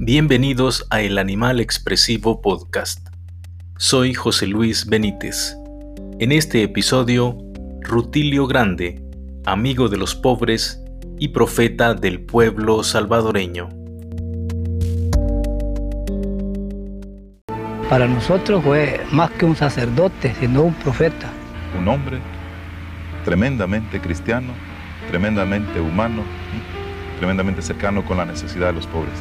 Bienvenidos 0.00 0.86
a 0.90 1.00
El 1.00 1.18
Animal 1.18 1.58
Expresivo 1.58 2.40
Podcast. 2.40 3.08
Soy 3.78 4.14
José 4.14 4.46
Luis 4.46 4.86
Benítez. 4.86 5.56
En 6.20 6.30
este 6.30 6.62
episodio, 6.62 7.36
Rutilio 7.80 8.46
Grande, 8.46 9.02
amigo 9.44 9.88
de 9.88 9.96
los 9.96 10.14
pobres 10.14 10.80
y 11.18 11.30
profeta 11.30 11.94
del 11.94 12.20
pueblo 12.20 12.84
salvadoreño. 12.84 13.70
Para 17.90 18.06
nosotros 18.06 18.62
fue 18.62 19.00
más 19.10 19.32
que 19.32 19.46
un 19.46 19.56
sacerdote, 19.56 20.32
sino 20.38 20.62
un 20.62 20.74
profeta. 20.74 21.28
Un 21.76 21.88
hombre 21.88 22.18
tremendamente 23.24 24.00
cristiano, 24.00 24.52
tremendamente 25.10 25.80
humano, 25.80 26.22
tremendamente 27.18 27.62
cercano 27.62 28.04
con 28.04 28.16
la 28.16 28.24
necesidad 28.24 28.68
de 28.68 28.74
los 28.74 28.86
pobres. 28.86 29.18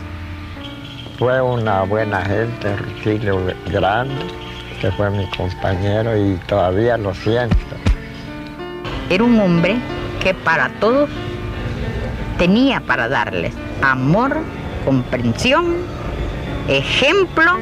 Fue 1.17 1.41
una 1.41 1.81
buena 1.81 2.21
gente, 2.21 2.75
Rutilio 2.75 3.39
Grande, 3.71 4.13
que 4.79 4.91
fue 4.91 5.09
mi 5.09 5.25
compañero 5.31 6.15
y 6.15 6.35
todavía 6.45 6.95
lo 6.95 7.11
siento. 7.15 7.55
Era 9.09 9.23
un 9.23 9.39
hombre 9.39 9.77
que 10.21 10.35
para 10.35 10.69
todos 10.79 11.09
tenía 12.37 12.81
para 12.81 13.09
darles 13.09 13.55
amor, 13.81 14.37
comprensión, 14.85 15.77
ejemplo 16.67 17.53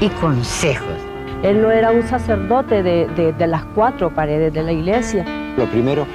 y 0.00 0.08
consejos. 0.08 0.96
Él 1.42 1.60
no 1.60 1.70
era 1.70 1.90
un 1.90 2.08
sacerdote 2.08 2.82
de, 2.82 3.34
de, 3.34 3.46
las 3.46 3.64
cuatro 3.74 4.14
paredes 4.14 4.50
de 4.54 4.62
la 4.62 4.72
iglesia. 4.72 5.26
Lo 5.58 5.66
primero, 5.66 6.06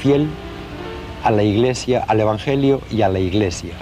fiel 0.00 0.28
a 1.24 1.32
la 1.32 1.42
iglesia, 1.42 2.04
al 2.06 2.20
evangelio 2.20 2.80
y 2.88 3.02
a 3.02 3.08
la 3.08 3.18
iglesia 3.18 3.74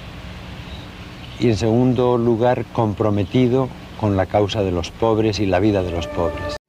y 1.40 1.48
en 1.48 1.56
segundo 1.56 2.18
lugar 2.18 2.64
comprometido 2.72 3.68
con 4.00 4.16
la 4.16 4.26
causa 4.26 4.62
de 4.62 4.72
los 4.72 4.90
pobres 4.90 5.38
y 5.40 5.46
la 5.46 5.60
vida 5.60 5.82
de 5.82 5.92
los 5.92 6.06
pobres. 6.06 6.61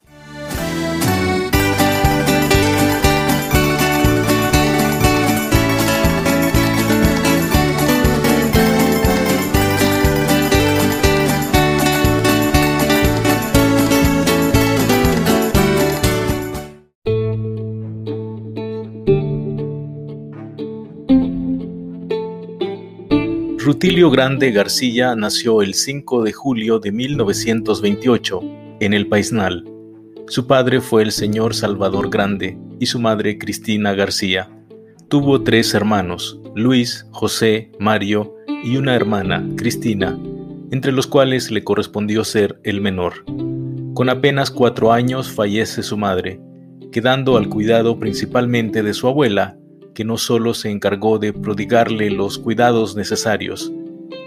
Rutilio 23.84 24.10
Grande 24.10 24.52
García 24.52 25.14
nació 25.14 25.62
el 25.62 25.74
5 25.74 26.24
de 26.24 26.32
julio 26.32 26.80
de 26.80 26.94
1928 26.94 28.40
en 28.80 28.94
el 28.94 29.08
Paisnal. 29.10 29.66
Su 30.30 30.48
padre 30.48 30.80
fue 30.80 31.04
el 31.04 31.12
señor 31.12 31.54
Salvador 31.54 32.10
Grande 32.10 32.58
y 32.80 32.86
su 32.86 32.98
madre 33.02 33.38
Cristina 33.38 33.94
García. 33.94 34.50
Tuvo 35.10 35.44
tres 35.44 35.74
hermanos, 35.74 36.40
Luis, 36.56 37.06
José, 37.12 37.74
Mario 37.78 38.34
y 38.64 38.78
una 38.78 38.96
hermana, 38.96 39.46
Cristina, 39.58 40.18
entre 40.72 40.94
los 40.94 41.06
cuales 41.06 41.52
le 41.52 41.66
correspondió 41.66 42.24
ser 42.24 42.62
el 42.64 42.80
menor. 42.80 43.26
Con 43.96 44.08
apenas 44.08 44.50
cuatro 44.50 44.94
años 44.94 45.30
fallece 45.30 45.84
su 45.84 45.98
madre, 45.98 46.40
quedando 46.94 47.36
al 47.36 47.50
cuidado 47.50 48.00
principalmente 48.00 48.82
de 48.82 48.94
su 48.94 49.10
abuela, 49.10 49.58
que 49.94 50.04
no 50.04 50.18
solo 50.18 50.54
se 50.54 50.70
encargó 50.70 51.18
de 51.20 51.32
prodigarle 51.34 52.10
los 52.10 52.40
cuidados 52.40 52.96
necesarios, 52.96 53.72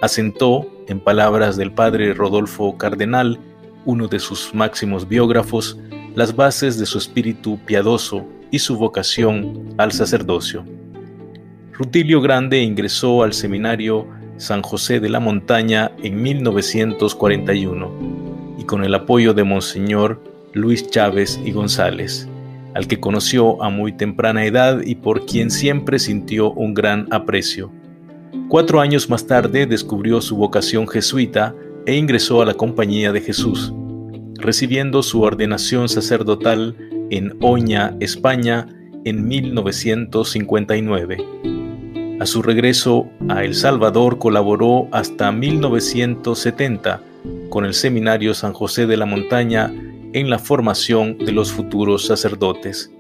asentó, 0.01 0.71
en 0.89 1.01
palabras 1.01 1.57
del 1.57 1.73
padre 1.73 2.15
Rodolfo 2.15 2.79
Cardenal, 2.79 3.41
uno 3.85 4.07
de 4.09 4.21
sus 4.21 4.55
máximos 4.55 5.09
biógrafos, 5.09 5.79
las 6.15 6.37
bases 6.37 6.79
de 6.79 6.87
su 6.87 6.99
espíritu 6.99 7.59
piadoso 7.67 8.25
y 8.51 8.61
su 8.61 8.77
vocación 8.77 9.75
al 9.79 9.93
sacerdocio. 9.93 10.65
Rutilio 11.73 12.21
Grande 12.21 12.63
ingresó 12.63 13.23
al 13.23 13.33
seminario 13.33 14.07
San 14.37 14.63
José 14.63 15.01
de 15.01 15.09
la 15.09 15.21
Montaña 15.21 15.93
en 16.03 16.21
1941 16.23 18.57
y 18.59 18.65
con 18.65 18.85
el 18.85 18.95
apoyo 18.95 19.33
de 19.35 19.45
Monseñor 19.45 20.23
Luis 20.53 20.89
Chávez 20.89 21.41
y 21.45 21.53
González 21.53 22.29
al 22.77 22.87
que 22.87 23.01
conoció 23.01 23.63
a 23.63 23.71
muy 23.71 23.93
temprana 23.93 24.45
edad 24.45 24.83
y 24.85 24.97
por 24.97 25.25
quien 25.25 25.51
siempre 25.51 25.99
sintió 25.99 26.53
un 26.53 26.75
gran 26.75 27.09
aprecio. 27.11 27.73
Cuatro 28.51 28.83
años 28.83 29.09
más 29.09 29.27
tarde 29.27 29.65
descubrió 29.67 30.21
su 30.21 30.37
vocación 30.37 30.87
jesuita 30.87 31.55
e 31.87 31.97
ingresó 31.97 32.43
a 32.43 32.45
la 32.45 32.53
Compañía 32.53 33.13
de 33.13 33.23
Jesús, 33.23 33.73
recibiendo 34.35 35.03
su 35.03 35.23
ordenación 35.23 35.89
sacerdotal 35.89 36.77
en 37.09 37.39
Oña, 37.41 37.97
España, 38.01 38.69
en 39.07 39.27
1959. 39.27 41.17
A 42.21 42.27
su 42.27 42.43
regreso 42.43 43.09
a 43.31 43.43
El 43.43 43.55
Salvador 43.55 44.19
colaboró 44.19 44.89
hasta 44.93 45.33
1970 45.33 47.01
con 47.49 47.65
el 47.65 47.73
Seminario 47.73 48.35
San 48.35 48.53
José 48.53 48.87
de 48.87 48.99
la 48.99 49.07
Montaña 49.07 49.73
en 50.17 50.31
la 50.31 50.39
formación 50.39 51.19
de 51.19 51.31
los 51.31 51.53
futuros 51.53 52.07
sacerdotes. 52.07 52.91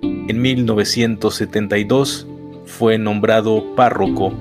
En 0.00 0.40
1972 0.40 2.26
fue 2.64 2.96
nombrado 2.96 3.76
párroco 3.76 4.32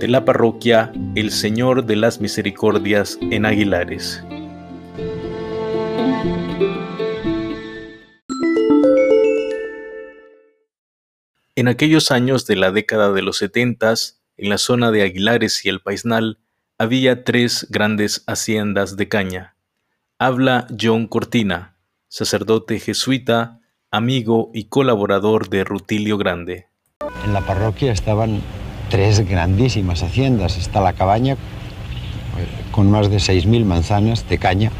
de 0.00 0.08
la 0.08 0.24
parroquia 0.24 0.90
El 1.14 1.30
Señor 1.30 1.84
de 1.84 1.96
las 1.96 2.18
Misericordias 2.18 3.18
en 3.20 3.44
Aguilares. 3.44 4.24
En 11.56 11.68
aquellos 11.68 12.10
años 12.10 12.46
de 12.46 12.56
la 12.56 12.72
década 12.72 13.12
de 13.12 13.20
los 13.20 13.36
setentas, 13.36 14.22
en 14.38 14.48
la 14.48 14.56
zona 14.56 14.90
de 14.90 15.02
Aguilares 15.02 15.62
y 15.66 15.68
el 15.68 15.82
Paisnal, 15.82 16.38
había 16.78 17.22
tres 17.22 17.66
grandes 17.68 18.24
haciendas 18.26 18.96
de 18.96 19.08
caña 19.08 19.55
habla 20.18 20.66
John 20.80 21.08
Cortina, 21.08 21.76
sacerdote 22.08 22.78
jesuita, 22.80 23.60
amigo 23.90 24.50
y 24.54 24.64
colaborador 24.64 25.50
de 25.50 25.62
Rutilio 25.62 26.16
Grande. 26.16 26.68
En 27.24 27.34
la 27.34 27.42
parroquia 27.42 27.92
estaban 27.92 28.40
tres 28.88 29.28
grandísimas 29.28 30.02
haciendas. 30.02 30.56
Está 30.56 30.80
la 30.80 30.94
cabaña 30.94 31.34
eh, 31.34 31.36
con 32.70 32.90
más 32.90 33.10
de 33.10 33.18
6.000 33.18 33.64
manzanas 33.66 34.26
de 34.28 34.38
caña. 34.38 34.70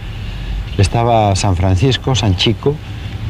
Estaba 0.79 1.37
San 1.37 1.57
Francisco, 1.57 2.15
San 2.15 2.37
Chico, 2.37 2.75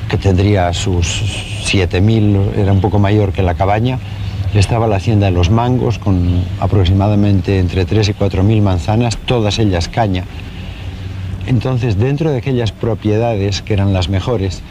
que 0.09 0.17
tendría 0.17 0.73
sus 0.75 1.23
7.000, 1.65 2.57
era 2.57 2.73
un 2.73 2.81
poco 2.81 3.01
mayor 3.01 3.33
que 3.33 3.43
la 3.43 3.55
cabaña. 3.55 3.99
Estaba 4.55 4.87
la 4.87 4.97
hacienda 4.97 5.27
de 5.27 5.33
los 5.33 5.51
mangos 5.51 5.99
con 5.99 6.45
aproximadamente 6.61 7.59
entre 7.59 7.85
3 7.85 8.11
y 8.11 8.13
4.000 8.13 8.63
manzanas, 8.63 9.17
todas 9.19 9.59
ellas 9.59 9.89
caña. 9.89 10.25
Entonces, 11.47 11.97
dentro 11.97 12.31
de 12.31 12.39
aquellas 12.39 12.73
propiedades 12.73 13.63
que 13.63 13.73
eran 13.73 13.93
las 13.93 14.09
mejores, 14.09 14.63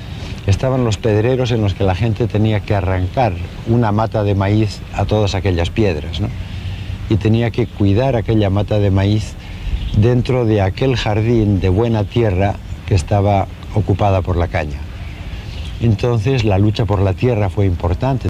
estaban 0.45 0.83
los 0.83 0.97
pedreros 0.97 1.51
en 1.51 1.61
los 1.61 1.73
que 1.73 1.85
la 1.85 1.95
gente 1.95 2.27
tenía 2.27 2.59
que 2.59 2.75
arrancar 2.75 3.33
una 3.67 3.93
mata 3.93 4.23
de 4.23 4.35
maíz 4.35 4.81
a 4.93 5.05
todas 5.05 5.35
aquellas 5.35 5.69
piedras, 5.69 6.21
Y 7.09 7.17
tenía 7.17 7.51
que 7.51 7.67
cuidar 7.67 8.15
aquella 8.15 8.49
mata 8.49 8.79
de 8.79 8.91
maíz 8.91 9.35
dentro 9.97 10.45
de 10.45 10.61
aquel 10.61 10.97
jardín 10.97 11.59
de 11.61 11.69
buena 11.69 12.03
tierra 12.03 12.55
que 12.87 12.95
estaba 12.95 13.47
ocupada 13.73 14.21
por 14.21 14.35
la 14.35 14.47
caña. 14.47 14.79
Entonces 15.81 16.43
la 16.43 16.57
lucha 16.57 16.85
por 16.85 17.01
la 17.01 17.13
tierra 17.13 17.49
fue 17.49 17.65
importante. 17.65 18.29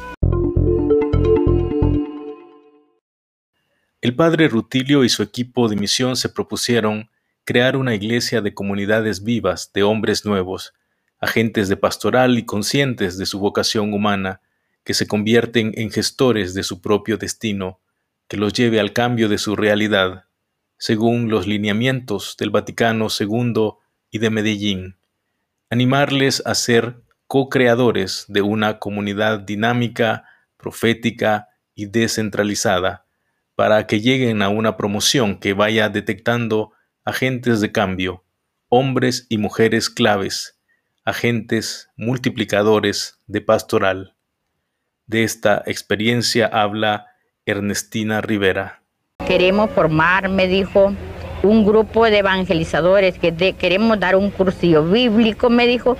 El 4.01 4.15
padre 4.15 4.47
Rutilio 4.49 5.03
y 5.03 5.09
su 5.09 5.23
equipo 5.23 5.67
de 5.67 5.75
misión 5.75 6.15
se 6.15 6.29
propusieron 6.29 7.09
crear 7.45 7.77
una 7.77 7.93
iglesia 7.93 8.41
de 8.41 8.55
comunidades 8.55 9.23
vivas, 9.23 9.71
de 9.71 9.83
hombres 9.83 10.25
nuevos, 10.25 10.73
agentes 11.19 11.69
de 11.69 11.77
pastoral 11.77 12.37
y 12.39 12.45
conscientes 12.45 13.17
de 13.17 13.27
su 13.27 13.39
vocación 13.39 13.93
humana, 13.93 14.41
que 14.83 14.95
se 14.95 15.07
convierten 15.07 15.71
en 15.75 15.91
gestores 15.91 16.55
de 16.55 16.63
su 16.63 16.81
propio 16.81 17.17
destino, 17.17 17.79
que 18.27 18.37
los 18.37 18.53
lleve 18.53 18.79
al 18.79 18.93
cambio 18.93 19.29
de 19.29 19.37
su 19.37 19.55
realidad, 19.55 20.25
según 20.77 21.29
los 21.29 21.45
lineamientos 21.45 22.35
del 22.37 22.49
Vaticano 22.49 23.07
II 23.17 23.73
y 24.09 24.17
de 24.17 24.29
Medellín. 24.31 24.97
Animarles 25.69 26.41
a 26.45 26.55
ser 26.55 27.01
co-creadores 27.27 28.25
de 28.27 28.41
una 28.41 28.79
comunidad 28.79 29.39
dinámica, 29.39 30.25
profética 30.57 31.49
y 31.75 31.85
descentralizada, 31.85 33.05
para 33.55 33.85
que 33.85 34.01
lleguen 34.01 34.41
a 34.41 34.49
una 34.49 34.77
promoción 34.77 35.39
que 35.39 35.53
vaya 35.53 35.89
detectando 35.89 36.74
agentes 37.05 37.61
de 37.61 37.71
cambio, 37.71 38.23
hombres 38.67 39.27
y 39.29 39.37
mujeres 39.37 39.91
claves, 39.91 40.59
agentes 41.03 41.87
multiplicadores 41.95 43.19
de 43.27 43.41
pastoral. 43.41 44.15
De 45.05 45.23
esta 45.23 45.61
experiencia 45.67 46.47
habla 46.47 47.05
Ernestina 47.45 48.21
Rivera. 48.21 48.81
Queremos 49.27 49.69
formar, 49.69 50.29
me 50.29 50.47
dijo, 50.47 50.95
un 51.43 51.63
grupo 51.63 52.05
de 52.05 52.17
evangelizadores 52.17 53.19
que 53.19 53.53
queremos 53.53 53.99
dar 53.99 54.15
un 54.15 54.31
cursillo 54.31 54.83
bíblico, 54.83 55.51
me 55.51 55.67
dijo, 55.67 55.97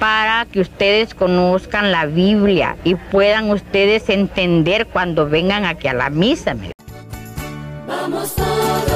para 0.00 0.46
que 0.46 0.60
ustedes 0.60 1.14
conozcan 1.14 1.92
la 1.92 2.06
Biblia 2.06 2.76
y 2.82 2.96
puedan 2.96 3.50
ustedes 3.50 4.08
entender 4.08 4.88
cuando 4.88 5.28
vengan 5.28 5.64
aquí 5.64 5.86
a 5.86 5.94
la 5.94 6.10
misa. 6.10 6.56
Vamos 7.86 8.34
todos 8.34 8.89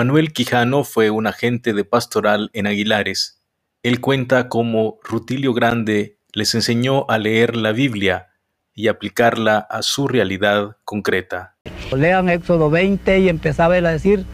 Manuel 0.00 0.32
Quijano 0.32 0.82
fue 0.82 1.10
un 1.10 1.26
agente 1.26 1.74
de 1.74 1.84
pastoral 1.84 2.48
en 2.54 2.66
Aguilares. 2.66 3.42
Él 3.82 4.00
cuenta 4.00 4.48
cómo 4.48 4.98
Rutilio 5.04 5.52
Grande 5.52 6.16
les 6.32 6.54
enseñó 6.54 7.04
a 7.10 7.18
leer 7.18 7.54
la 7.54 7.72
Biblia 7.72 8.28
y 8.74 8.88
aplicarla 8.88 9.58
a 9.58 9.82
su 9.82 10.08
realidad 10.08 10.78
concreta. 10.84 11.56
Lean 11.94 12.30
Éxodo 12.30 12.70
20 12.70 13.18
y 13.18 13.28
empezaba 13.28 13.76
él 13.76 13.84
a 13.84 13.90
decir, 13.90 14.24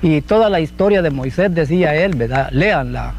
y 0.00 0.22
toda 0.22 0.48
la 0.48 0.60
historia 0.60 1.02
de 1.02 1.10
Moisés 1.10 1.54
decía 1.54 1.94
él, 1.94 2.16
¿verdad? 2.16 2.48
Léanla. 2.50 3.12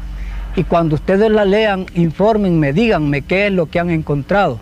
Y 0.56 0.64
cuando 0.64 0.96
ustedes 0.96 1.30
la 1.30 1.44
lean, 1.44 1.86
infórmenme, 1.94 2.72
díganme 2.72 3.22
qué 3.22 3.46
es 3.46 3.52
lo 3.52 3.66
que 3.66 3.78
han 3.78 3.90
encontrado. 3.90 4.58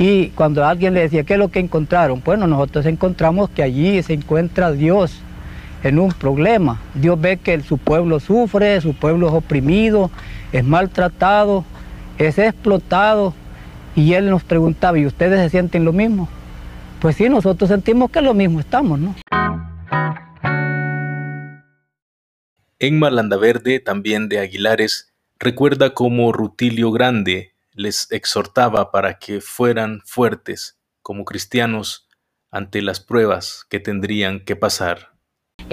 Y 0.00 0.30
cuando 0.30 0.66
alguien 0.66 0.94
le 0.94 1.02
decía, 1.02 1.22
¿qué 1.22 1.34
es 1.34 1.38
lo 1.38 1.52
que 1.52 1.60
encontraron? 1.60 2.20
Bueno, 2.24 2.48
nosotros 2.48 2.86
encontramos 2.86 3.50
que 3.50 3.62
allí 3.62 4.02
se 4.02 4.14
encuentra 4.14 4.72
Dios 4.72 5.22
en 5.82 5.98
un 5.98 6.12
problema. 6.12 6.80
Dios 6.94 7.20
ve 7.20 7.38
que 7.38 7.60
su 7.60 7.78
pueblo 7.78 8.20
sufre, 8.20 8.80
su 8.80 8.94
pueblo 8.94 9.28
es 9.28 9.34
oprimido, 9.34 10.10
es 10.52 10.64
maltratado, 10.64 11.64
es 12.18 12.38
explotado. 12.38 13.34
Y 13.94 14.14
él 14.14 14.30
nos 14.30 14.42
preguntaba, 14.44 14.98
¿y 14.98 15.06
ustedes 15.06 15.40
se 15.40 15.50
sienten 15.50 15.84
lo 15.84 15.92
mismo? 15.92 16.28
Pues 17.00 17.16
sí, 17.16 17.28
nosotros 17.28 17.68
sentimos 17.68 18.10
que 18.10 18.22
lo 18.22 18.32
mismo 18.32 18.60
estamos, 18.60 18.98
¿no? 18.98 19.14
En 22.78 23.00
Verde, 23.00 23.80
también 23.80 24.28
de 24.28 24.40
Aguilares, 24.40 25.12
recuerda 25.38 25.94
cómo 25.94 26.32
Rutilio 26.32 26.90
Grande 26.90 27.54
les 27.74 28.10
exhortaba 28.10 28.90
para 28.90 29.18
que 29.18 29.40
fueran 29.40 30.00
fuertes 30.04 30.78
como 31.00 31.24
cristianos 31.24 32.08
ante 32.50 32.82
las 32.82 33.00
pruebas 33.00 33.66
que 33.68 33.80
tendrían 33.80 34.40
que 34.40 34.56
pasar. 34.56 35.11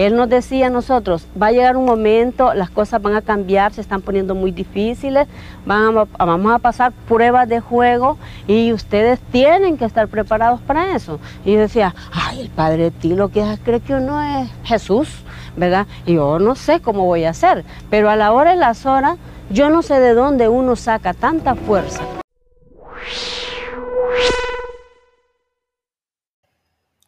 Él 0.00 0.16
nos 0.16 0.30
decía 0.30 0.68
a 0.68 0.70
nosotros, 0.70 1.26
va 1.40 1.48
a 1.48 1.52
llegar 1.52 1.76
un 1.76 1.84
momento, 1.84 2.54
las 2.54 2.70
cosas 2.70 3.02
van 3.02 3.16
a 3.16 3.20
cambiar, 3.20 3.74
se 3.74 3.82
están 3.82 4.00
poniendo 4.00 4.34
muy 4.34 4.50
difíciles, 4.50 5.28
vamos 5.66 6.08
a 6.16 6.58
pasar 6.58 6.92
pruebas 7.06 7.46
de 7.50 7.60
juego 7.60 8.16
y 8.46 8.72
ustedes 8.72 9.20
tienen 9.30 9.76
que 9.76 9.84
estar 9.84 10.08
preparados 10.08 10.58
para 10.62 10.96
eso. 10.96 11.20
Y 11.44 11.52
yo 11.52 11.58
decía, 11.58 11.94
ay, 12.14 12.40
el 12.40 12.48
Padre 12.48 12.90
Tilo 12.92 13.28
que 13.28 13.44
cree 13.62 13.80
que 13.80 13.92
uno 13.92 14.22
es 14.22 14.48
Jesús, 14.64 15.10
¿verdad? 15.54 15.86
Y 16.06 16.14
yo 16.14 16.38
no 16.38 16.54
sé 16.54 16.80
cómo 16.80 17.04
voy 17.04 17.24
a 17.24 17.30
hacer, 17.30 17.66
pero 17.90 18.08
a 18.08 18.16
la 18.16 18.32
hora 18.32 18.54
y 18.54 18.56
las 18.56 18.86
horas, 18.86 19.18
yo 19.50 19.68
no 19.68 19.82
sé 19.82 20.00
de 20.00 20.14
dónde 20.14 20.48
uno 20.48 20.76
saca 20.76 21.12
tanta 21.12 21.54
fuerza. 21.54 22.04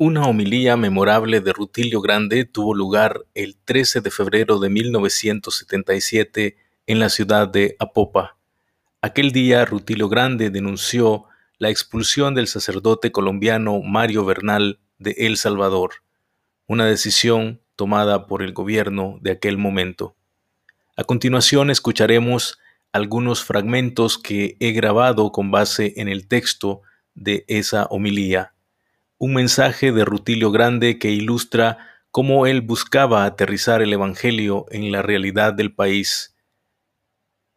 Una 0.04 0.22
homilía 0.22 0.76
memorable 0.76 1.40
de 1.40 1.52
Rutilio 1.52 2.00
Grande 2.00 2.44
tuvo 2.44 2.74
lugar 2.74 3.24
el 3.34 3.54
13 3.54 4.00
de 4.00 4.10
febrero 4.10 4.58
de 4.58 4.68
1977 4.68 6.56
en 6.88 6.98
la 6.98 7.08
ciudad 7.08 7.46
de 7.46 7.76
Apopa. 7.78 8.36
Aquel 9.00 9.30
día 9.30 9.64
Rutilio 9.64 10.08
Grande 10.08 10.50
denunció 10.50 11.26
la 11.58 11.70
expulsión 11.70 12.34
del 12.34 12.48
sacerdote 12.48 13.12
colombiano 13.12 13.80
Mario 13.80 14.24
Bernal 14.24 14.80
de 14.98 15.12
El 15.18 15.36
Salvador, 15.36 15.92
una 16.66 16.84
decisión 16.84 17.60
tomada 17.76 18.26
por 18.26 18.42
el 18.42 18.52
gobierno 18.52 19.20
de 19.20 19.30
aquel 19.30 19.56
momento. 19.56 20.16
A 20.96 21.04
continuación 21.04 21.70
escucharemos 21.70 22.58
algunos 22.90 23.44
fragmentos 23.44 24.18
que 24.18 24.56
he 24.58 24.72
grabado 24.72 25.30
con 25.30 25.52
base 25.52 25.92
en 25.94 26.08
el 26.08 26.26
texto 26.26 26.82
de 27.14 27.44
esa 27.46 27.84
homilía 27.84 28.51
un 29.22 29.34
mensaje 29.34 29.92
de 29.92 30.04
Rutilio 30.04 30.50
Grande 30.50 30.98
que 30.98 31.12
ilustra 31.12 31.78
cómo 32.10 32.44
él 32.48 32.60
buscaba 32.60 33.24
aterrizar 33.24 33.80
el 33.80 33.92
Evangelio 33.92 34.66
en 34.72 34.90
la 34.90 35.00
realidad 35.00 35.54
del 35.54 35.72
país. 35.72 36.34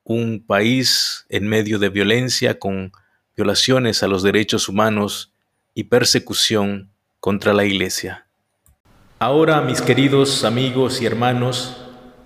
Un 0.04 0.46
país 0.46 1.26
en 1.28 1.48
medio 1.48 1.80
de 1.80 1.90
violencia 1.90 2.60
con 2.60 2.92
violaciones 3.36 4.04
a 4.04 4.08
los 4.08 4.22
derechos 4.22 4.70
humanos 4.70 5.34
y 5.74 5.86
persecución 5.86 6.92
contra 7.20 7.52
la 7.52 7.66
Iglesia. 7.66 8.28
Ahora, 9.18 9.62
mis 9.62 9.82
queridos 9.82 10.44
amigos 10.44 11.02
y 11.02 11.08
hermanos, 11.08 11.78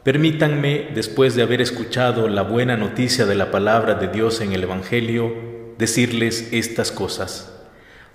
permítanme, 0.03 0.89
después 0.93 1.35
de 1.35 1.43
haber 1.43 1.61
escuchado 1.61 2.27
la 2.27 2.41
buena 2.41 2.75
noticia 2.75 3.25
de 3.25 3.35
la 3.35 3.51
palabra 3.51 3.93
de 3.93 4.09
Dios 4.09 4.41
en 4.41 4.51
el 4.51 4.63
Evangelio, 4.63 5.33
decirles 5.77 6.49
estas 6.51 6.91
cosas. 6.91 7.58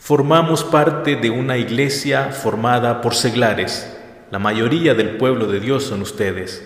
Formamos 0.05 0.65
parte 0.65 1.17
de 1.17 1.31
una 1.31 1.57
iglesia 1.57 2.31
formada 2.31 3.01
por 3.01 3.15
seglares. 3.15 3.91
La 4.31 4.39
mayoría 4.39 4.93
del 4.93 5.17
pueblo 5.17 5.47
de 5.47 5.61
Dios 5.61 5.85
son 5.85 6.03
ustedes. 6.03 6.63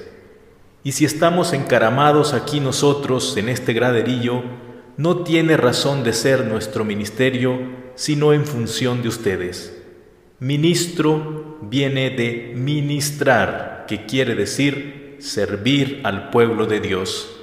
Y 0.82 0.90
si 0.90 1.04
estamos 1.04 1.52
encaramados 1.52 2.34
aquí 2.34 2.58
nosotros 2.58 3.36
en 3.36 3.48
este 3.48 3.74
graderillo, 3.74 4.42
no 4.96 5.18
tiene 5.18 5.56
razón 5.56 6.02
de 6.02 6.14
ser 6.14 6.46
nuestro 6.46 6.84
ministerio 6.84 7.60
sino 7.94 8.32
en 8.32 8.44
función 8.44 9.02
de 9.02 9.08
ustedes. 9.08 9.84
Ministro 10.40 11.58
viene 11.62 12.10
de 12.10 12.54
ministrar, 12.56 13.84
que 13.86 14.04
quiere 14.04 14.34
decir 14.34 15.16
servir 15.20 16.00
al 16.02 16.30
pueblo 16.30 16.66
de 16.66 16.80
Dios. 16.80 17.36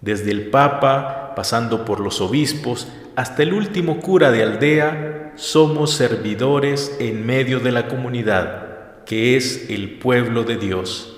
Desde 0.00 0.30
el 0.30 0.48
Papa, 0.48 1.34
pasando 1.36 1.84
por 1.84 2.00
los 2.00 2.22
obispos, 2.22 2.88
hasta 3.16 3.42
el 3.42 3.52
último 3.52 4.00
cura 4.00 4.30
de 4.30 4.42
aldea, 4.42 5.32
somos 5.36 5.92
servidores 5.92 6.96
en 7.00 7.26
medio 7.26 7.60
de 7.60 7.72
la 7.72 7.88
comunidad, 7.88 9.04
que 9.04 9.36
es 9.36 9.68
el 9.70 9.98
pueblo 9.98 10.44
de 10.44 10.56
Dios. 10.56 11.16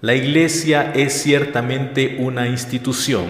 La 0.00 0.14
iglesia 0.14 0.92
es 0.94 1.12
ciertamente 1.12 2.16
una 2.18 2.48
institución. 2.48 3.26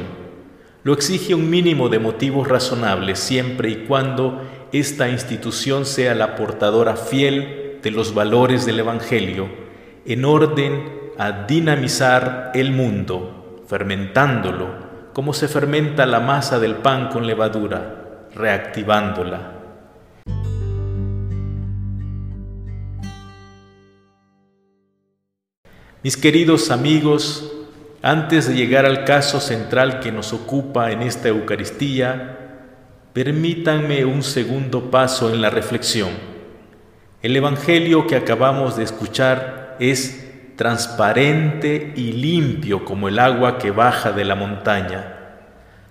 Lo 0.85 0.95
exige 0.95 1.35
un 1.35 1.51
mínimo 1.51 1.89
de 1.89 1.99
motivos 1.99 2.49
razonables 2.49 3.19
siempre 3.19 3.69
y 3.71 3.85
cuando 3.87 4.43
esta 4.73 5.09
institución 5.09 5.85
sea 5.85 6.15
la 6.15 6.35
portadora 6.35 6.97
fiel 6.97 7.79
de 7.83 7.91
los 7.91 8.15
valores 8.15 8.65
del 8.65 8.81
Evangelio, 8.81 9.49
en 10.07 10.25
orden 10.25 11.03
a 11.19 11.47
dinamizar 11.47 12.53
el 12.55 12.73
mundo, 12.73 13.63
fermentándolo, 13.69 14.92
como 15.13 15.35
se 15.35 15.49
fermenta 15.49 16.07
la 16.07 16.21
masa 16.21 16.59
del 16.59 16.77
pan 16.77 17.09
con 17.09 17.27
levadura, 17.27 18.29
reactivándola. 18.35 19.59
Mis 26.03 26.17
queridos 26.17 26.71
amigos, 26.71 27.53
antes 28.03 28.49
de 28.49 28.55
llegar 28.55 28.87
al 28.87 29.05
caso 29.05 29.39
central 29.39 30.01
que 30.01 30.11
nos 30.11 30.33
ocupa 30.33 30.91
en 30.91 31.03
esta 31.03 31.29
Eucaristía, 31.29 32.39
permítanme 33.13 34.05
un 34.05 34.23
segundo 34.23 34.91
paso 34.91 35.33
en 35.33 35.41
la 35.41 35.51
reflexión. 35.51 36.11
El 37.23 37.37
Evangelio 37.37 38.09
que 38.09 38.17
acabamos 38.17 38.77
de 38.77 38.83
escuchar 38.83 39.77
es 39.79 40.32
transparente 40.63 41.93
y 41.97 42.13
limpio 42.13 42.85
como 42.85 43.09
el 43.09 43.19
agua 43.19 43.59
que 43.59 43.73
baja 43.73 44.13
de 44.13 44.25
la 44.25 44.37
montaña. 44.37 45.17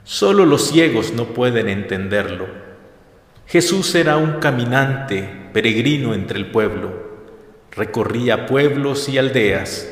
Solo 0.06 0.46
los 0.46 0.70
ciegos 0.70 1.12
no 1.12 1.26
pueden 1.34 1.68
entenderlo. 1.68 2.48
Jesús 3.48 3.94
era 3.96 4.16
un 4.16 4.40
caminante, 4.40 5.30
peregrino 5.52 6.14
entre 6.14 6.40
el 6.40 6.46
pueblo. 6.52 6.94
Recorría 7.72 8.46
pueblos 8.46 9.10
y 9.10 9.18
aldeas. 9.18 9.92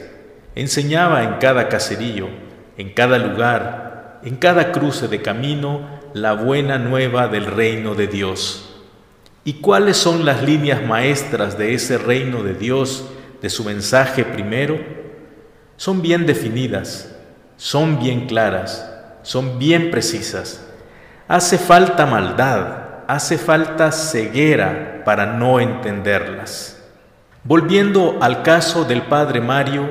Enseñaba 0.55 1.25
en 1.25 1.33
cada 1.41 1.67
caserío, 1.67 2.29
en 2.77 2.93
cada 2.93 3.17
lugar, 3.17 4.21
en 4.23 4.37
cada 4.37 4.71
cruce 4.71 5.09
de 5.09 5.21
camino, 5.21 5.99
la 6.13 6.31
buena 6.31 6.77
nueva 6.77 7.27
del 7.27 7.47
reino 7.47 7.95
de 7.95 8.07
Dios. 8.07 8.81
¿Y 9.43 9.55
cuáles 9.55 9.97
son 9.97 10.23
las 10.23 10.41
líneas 10.41 10.81
maestras 10.81 11.57
de 11.57 11.73
ese 11.73 11.97
reino 11.97 12.43
de 12.43 12.53
Dios 12.53 13.09
de 13.41 13.49
su 13.49 13.63
mensaje 13.63 14.23
primero, 14.23 14.79
son 15.77 16.01
bien 16.01 16.25
definidas, 16.25 17.15
son 17.57 17.99
bien 17.99 18.27
claras, 18.27 18.91
son 19.21 19.59
bien 19.59 19.91
precisas. 19.91 20.65
Hace 21.27 21.57
falta 21.57 22.05
maldad, 22.05 23.03
hace 23.07 23.37
falta 23.37 23.91
ceguera 23.91 25.03
para 25.05 25.25
no 25.25 25.59
entenderlas. 25.59 26.81
Volviendo 27.43 28.17
al 28.21 28.43
caso 28.43 28.83
del 28.83 29.03
padre 29.03 29.39
Mario, 29.39 29.87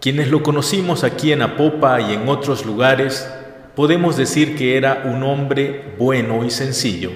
quienes 0.00 0.28
lo 0.28 0.42
conocimos 0.42 1.04
aquí 1.04 1.32
en 1.32 1.42
Apopa 1.42 2.00
y 2.00 2.12
en 2.12 2.28
otros 2.28 2.66
lugares, 2.66 3.30
podemos 3.74 4.16
decir 4.16 4.56
que 4.56 4.76
era 4.76 5.02
un 5.04 5.22
hombre 5.22 5.94
bueno 5.98 6.44
y 6.44 6.50
sencillo. 6.50 7.10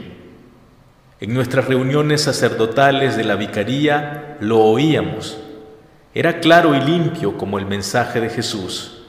En 1.20 1.34
nuestras 1.34 1.66
reuniones 1.66 2.22
sacerdotales 2.22 3.16
de 3.16 3.24
la 3.24 3.34
vicaría 3.34 4.36
lo 4.40 4.60
oíamos. 4.60 5.38
Era 6.18 6.40
claro 6.40 6.74
y 6.74 6.80
limpio 6.80 7.38
como 7.38 7.60
el 7.60 7.66
mensaje 7.66 8.20
de 8.20 8.28
Jesús. 8.28 9.04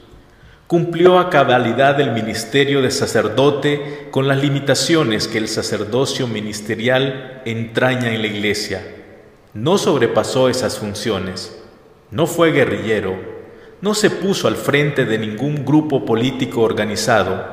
Cumplió 0.68 1.18
a 1.18 1.28
cabalidad 1.28 2.00
el 2.00 2.12
ministerio 2.12 2.82
de 2.82 2.92
sacerdote 2.92 4.06
con 4.12 4.28
las 4.28 4.40
limitaciones 4.40 5.26
que 5.26 5.38
el 5.38 5.48
sacerdocio 5.48 6.28
ministerial 6.28 7.42
entraña 7.44 8.14
en 8.14 8.22
la 8.22 8.28
iglesia. 8.28 8.86
No 9.54 9.76
sobrepasó 9.76 10.48
esas 10.48 10.78
funciones. 10.78 11.60
No 12.12 12.28
fue 12.28 12.52
guerrillero, 12.52 13.18
no 13.80 13.94
se 13.94 14.10
puso 14.10 14.46
al 14.46 14.54
frente 14.54 15.04
de 15.04 15.18
ningún 15.18 15.64
grupo 15.64 16.04
político 16.04 16.60
organizado. 16.60 17.44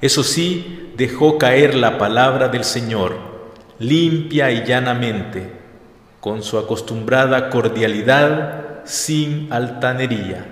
Eso 0.00 0.22
sí, 0.22 0.92
dejó 0.96 1.38
caer 1.38 1.74
la 1.74 1.98
palabra 1.98 2.46
del 2.46 2.62
Señor, 2.62 3.16
limpia 3.80 4.52
y 4.52 4.64
llanamente, 4.64 5.50
con 6.20 6.44
su 6.44 6.56
acostumbrada 6.56 7.50
cordialidad, 7.50 8.61
sin 8.84 9.52
altanería, 9.52 10.46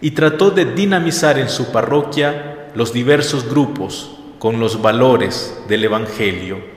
y 0.00 0.12
trató 0.12 0.50
de 0.50 0.64
dinamizar 0.64 1.38
en 1.38 1.48
su 1.48 1.72
parroquia 1.72 2.70
los 2.74 2.92
diversos 2.92 3.48
grupos 3.48 4.18
con 4.38 4.60
los 4.60 4.82
valores 4.82 5.58
del 5.68 5.84
Evangelio. 5.84 6.74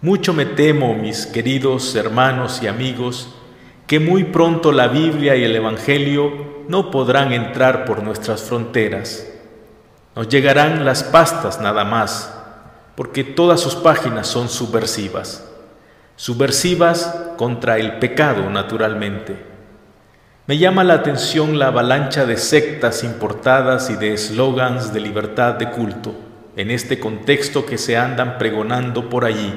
Mucho 0.00 0.34
me 0.34 0.44
temo, 0.44 0.94
mis 0.94 1.26
queridos 1.26 1.94
hermanos 1.94 2.60
y 2.62 2.66
amigos, 2.66 3.34
que 3.86 4.00
muy 4.00 4.24
pronto 4.24 4.70
la 4.70 4.88
Biblia 4.88 5.34
y 5.36 5.44
el 5.44 5.56
Evangelio 5.56 6.64
no 6.68 6.90
podrán 6.90 7.32
entrar 7.32 7.84
por 7.84 8.02
nuestras 8.02 8.42
fronteras. 8.42 9.26
Nos 10.14 10.28
llegarán 10.28 10.84
las 10.84 11.04
pastas 11.04 11.60
nada 11.60 11.84
más, 11.84 12.32
porque 12.96 13.24
todas 13.24 13.60
sus 13.60 13.74
páginas 13.74 14.28
son 14.28 14.48
subversivas. 14.48 15.50
Subversivas 16.16 17.32
contra 17.36 17.78
el 17.78 17.98
pecado, 17.98 18.48
naturalmente. 18.50 19.36
Me 20.46 20.58
llama 20.58 20.84
la 20.84 20.94
atención 20.94 21.58
la 21.58 21.68
avalancha 21.68 22.26
de 22.26 22.36
sectas 22.36 23.02
importadas 23.02 23.90
y 23.90 23.96
de 23.96 24.14
eslogans 24.14 24.92
de 24.92 25.00
libertad 25.00 25.54
de 25.54 25.70
culto 25.70 26.14
en 26.56 26.70
este 26.70 27.00
contexto 27.00 27.64
que 27.66 27.78
se 27.78 27.96
andan 27.96 28.38
pregonando 28.38 29.08
por 29.08 29.24
allí 29.24 29.52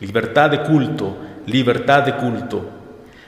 Libertad 0.00 0.50
de 0.50 0.60
culto, 0.62 1.16
libertad 1.46 2.02
de 2.02 2.14
culto. 2.16 2.68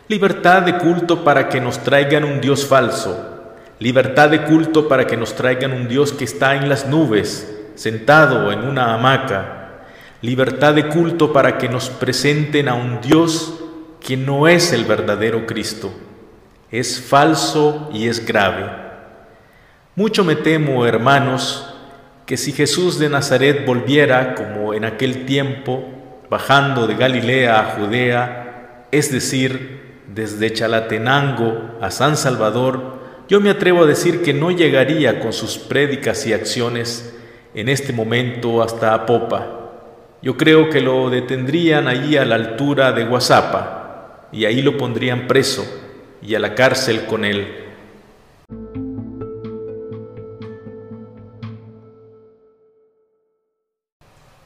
Libertad 0.09 0.63
de 0.63 0.77
culto 0.77 1.25
para 1.25 1.49
que 1.49 1.61
nos 1.61 1.79
traigan 1.79 2.25
un 2.25 2.41
Dios 2.41 2.67
falso. 2.67 3.55
Libertad 3.79 4.31
de 4.31 4.43
culto 4.43 4.89
para 4.89 5.07
que 5.07 5.17
nos 5.17 5.35
traigan 5.35 5.73
un 5.73 5.89
Dios 5.89 6.13
que 6.13 6.25
está 6.25 6.55
en 6.57 6.69
las 6.69 6.87
nubes, 6.87 7.51
sentado 7.77 8.51
en 8.53 8.61
una 8.61 8.95
hamaca. 8.95 9.56
Libertad 10.23 10.75
de 10.75 10.89
culto 10.89 11.33
para 11.33 11.59
que 11.59 11.69
nos 11.69 11.91
presenten 11.91 12.69
a 12.69 12.75
un 12.75 13.01
Dios 13.01 13.61
que 14.01 14.17
no 14.17 14.49
es 14.49 14.73
el 14.73 14.85
verdadero 14.85 15.47
Cristo. 15.47 15.93
Es 16.71 17.01
falso 17.01 17.91
y 17.93 18.09
es 18.09 18.25
grave. 18.25 18.71
Mucho 19.95 20.25
me 20.25 20.37
temo, 20.37 20.87
hermanos, 20.87 21.75
que 22.25 22.37
si 22.37 22.53
Jesús 22.53 22.99
de 22.99 23.09
Nazaret 23.09 23.65
volviera 23.67 24.35
como 24.35 24.75
en 24.75 24.85
aquel 24.85 25.27
tiempo, 25.27 25.85
bajando 26.31 26.87
de 26.87 26.95
Galilea 26.95 27.61
a 27.61 27.65
Judea, 27.77 28.87
es 28.91 29.13
decir, 29.13 30.03
desde 30.07 30.53
Chalatenango 30.53 31.79
a 31.81 31.91
San 31.91 32.17
Salvador, 32.17 32.97
yo 33.29 33.41
me 33.41 33.51
atrevo 33.51 33.85
a 33.85 33.87
decir 33.87 34.23
que 34.23 34.33
no 34.33 34.51
llegaría 34.51 35.21
con 35.21 35.33
sus 35.33 35.59
prédicas 35.59 36.27
y 36.27 36.33
acciones 36.33 37.13
en 37.55 37.69
este 37.69 37.93
momento 37.93 38.63
hasta 38.63 38.95
Apopa. 38.95 39.66
Yo 40.23 40.37
creo 40.37 40.71
que 40.71 40.81
lo 40.81 41.11
detendrían 41.11 41.89
allí 41.89 42.17
a 42.17 42.25
la 42.25 42.35
altura 42.35 42.93
de 42.93 43.05
Guasapa 43.05 44.29
y 44.33 44.45
ahí 44.45 44.63
lo 44.63 44.77
pondrían 44.77 45.27
preso 45.27 45.65
y 46.23 46.35
a 46.35 46.39
la 46.39 46.55
cárcel 46.55 47.07
con 47.07 47.25
él. 47.25 47.65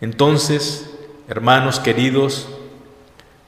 Entonces, 0.01 0.91
Hermanos 1.31 1.79
queridos, 1.79 2.49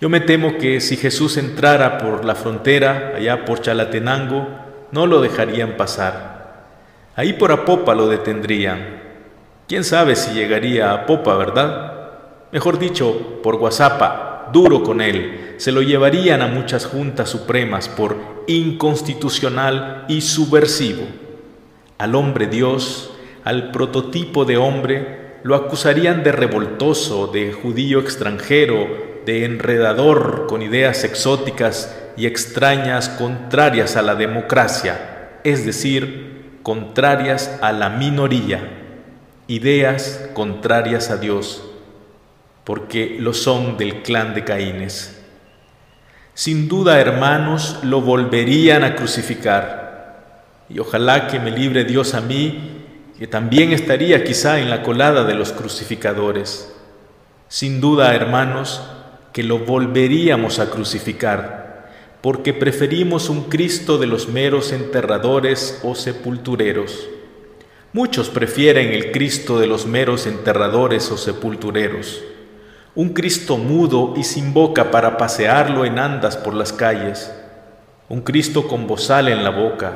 yo 0.01 0.09
me 0.09 0.21
temo 0.21 0.57
que 0.57 0.81
si 0.81 0.97
Jesús 0.97 1.37
entrara 1.37 1.99
por 1.99 2.25
la 2.25 2.37
frontera, 2.37 3.15
allá 3.17 3.45
por 3.45 3.61
Chalatenango, 3.61 4.47
no 4.93 5.09
lo 5.09 5.21
dejarían 5.21 5.77
pasar. 5.77 6.69
Ahí 7.17 7.33
por 7.33 7.51
Apopa 7.51 7.97
lo 7.97 8.07
detendrían. 8.07 9.03
¿Quién 9.67 9.83
sabe 9.83 10.15
si 10.15 10.33
llegaría 10.33 10.93
a 10.93 10.95
Apopa, 10.95 11.35
verdad? 11.35 12.02
Mejor 12.53 12.79
dicho, 12.79 13.41
por 13.43 13.57
Guasapa, 13.57 14.51
duro 14.53 14.83
con 14.83 15.01
él. 15.01 15.55
Se 15.57 15.73
lo 15.73 15.81
llevarían 15.81 16.43
a 16.43 16.49
muchas 16.49 16.85
juntas 16.85 17.31
supremas 17.31 17.89
por 17.89 18.45
inconstitucional 18.47 20.05
y 20.07 20.21
subversivo. 20.21 21.03
Al 21.97 22.15
hombre 22.15 22.47
Dios, 22.49 23.15
al 23.45 23.71
prototipo 23.71 24.45
de 24.45 24.59
hombre, 24.59 25.39
lo 25.45 25.55
acusarían 25.55 26.23
de 26.23 26.33
revoltoso, 26.33 27.27
de 27.27 27.53
judío 27.53 28.01
extranjero, 28.01 28.87
de 29.25 29.47
enredador 29.47 30.47
con 30.47 30.61
ideas 30.61 31.05
exóticas 31.05 31.97
y 32.19 32.27
extrañas 32.27 33.09
contrarias 33.09 33.97
a 33.97 34.03
la 34.03 34.15
democracia, 34.15 35.39
es 35.43 35.65
decir, 35.65 36.59
contrarias 36.63 37.59
a 37.63 37.73
la 37.73 37.89
minoría, 37.89 38.69
ideas 39.47 40.29
contrarias 40.35 41.11
a 41.11 41.17
Dios, 41.17 41.72
porque 42.65 43.17
lo 43.19 43.35
son 43.35 43.77
del 43.77 44.03
clan 44.03 44.35
de 44.35 44.45
Caínes. 44.45 45.21
Sin 46.35 46.69
duda, 46.69 47.01
hermanos, 47.01 47.79
lo 47.83 48.01
volverían 48.01 48.85
a 48.85 48.95
crucificar, 48.95 50.45
y 50.69 50.79
ojalá 50.79 51.27
que 51.27 51.39
me 51.39 51.51
libre 51.51 51.85
Dios 51.85 52.15
a 52.15 52.21
mí 52.21 52.73
que 53.23 53.29
también 53.29 53.73
estaría 53.73 54.25
quizá 54.25 54.59
en 54.59 54.69
la 54.69 54.83
colada 54.83 55.23
de 55.23 55.35
los 55.35 55.53
crucificadores. 55.53 56.75
Sin 57.47 57.81
duda, 57.81 58.17
hermanos, 58.17 58.83
que 59.33 59.45
lo 59.45 59.61
volveríamos 59.61 60.59
a 60.59 60.71
crucificar, 60.71 61.89
porque 62.21 62.53
preferimos 62.53 63.29
un 63.29 63.45
Cristo 63.45 63.97
de 63.99 64.09
los 64.09 64.27
meros 64.29 64.73
enterradores 64.73 65.79
o 65.85 65.95
sepultureros. 65.95 67.09
Muchos 67.93 68.29
prefieren 68.29 68.89
el 68.89 69.13
Cristo 69.13 69.61
de 69.61 69.69
los 69.69 69.87
meros 69.87 70.27
enterradores 70.27 71.09
o 71.13 71.17
sepultureros, 71.17 72.25
un 72.95 73.11
Cristo 73.11 73.57
mudo 73.57 74.15
y 74.17 74.25
sin 74.25 74.53
boca 74.53 74.91
para 74.91 75.17
pasearlo 75.17 75.85
en 75.85 75.99
andas 75.99 76.37
por 76.37 76.55
las 76.55 76.73
calles, 76.73 77.33
un 78.09 78.21
Cristo 78.21 78.69
con 78.69 78.87
bozal 78.87 79.29
en 79.29 79.43
la 79.43 79.51
boca, 79.51 79.93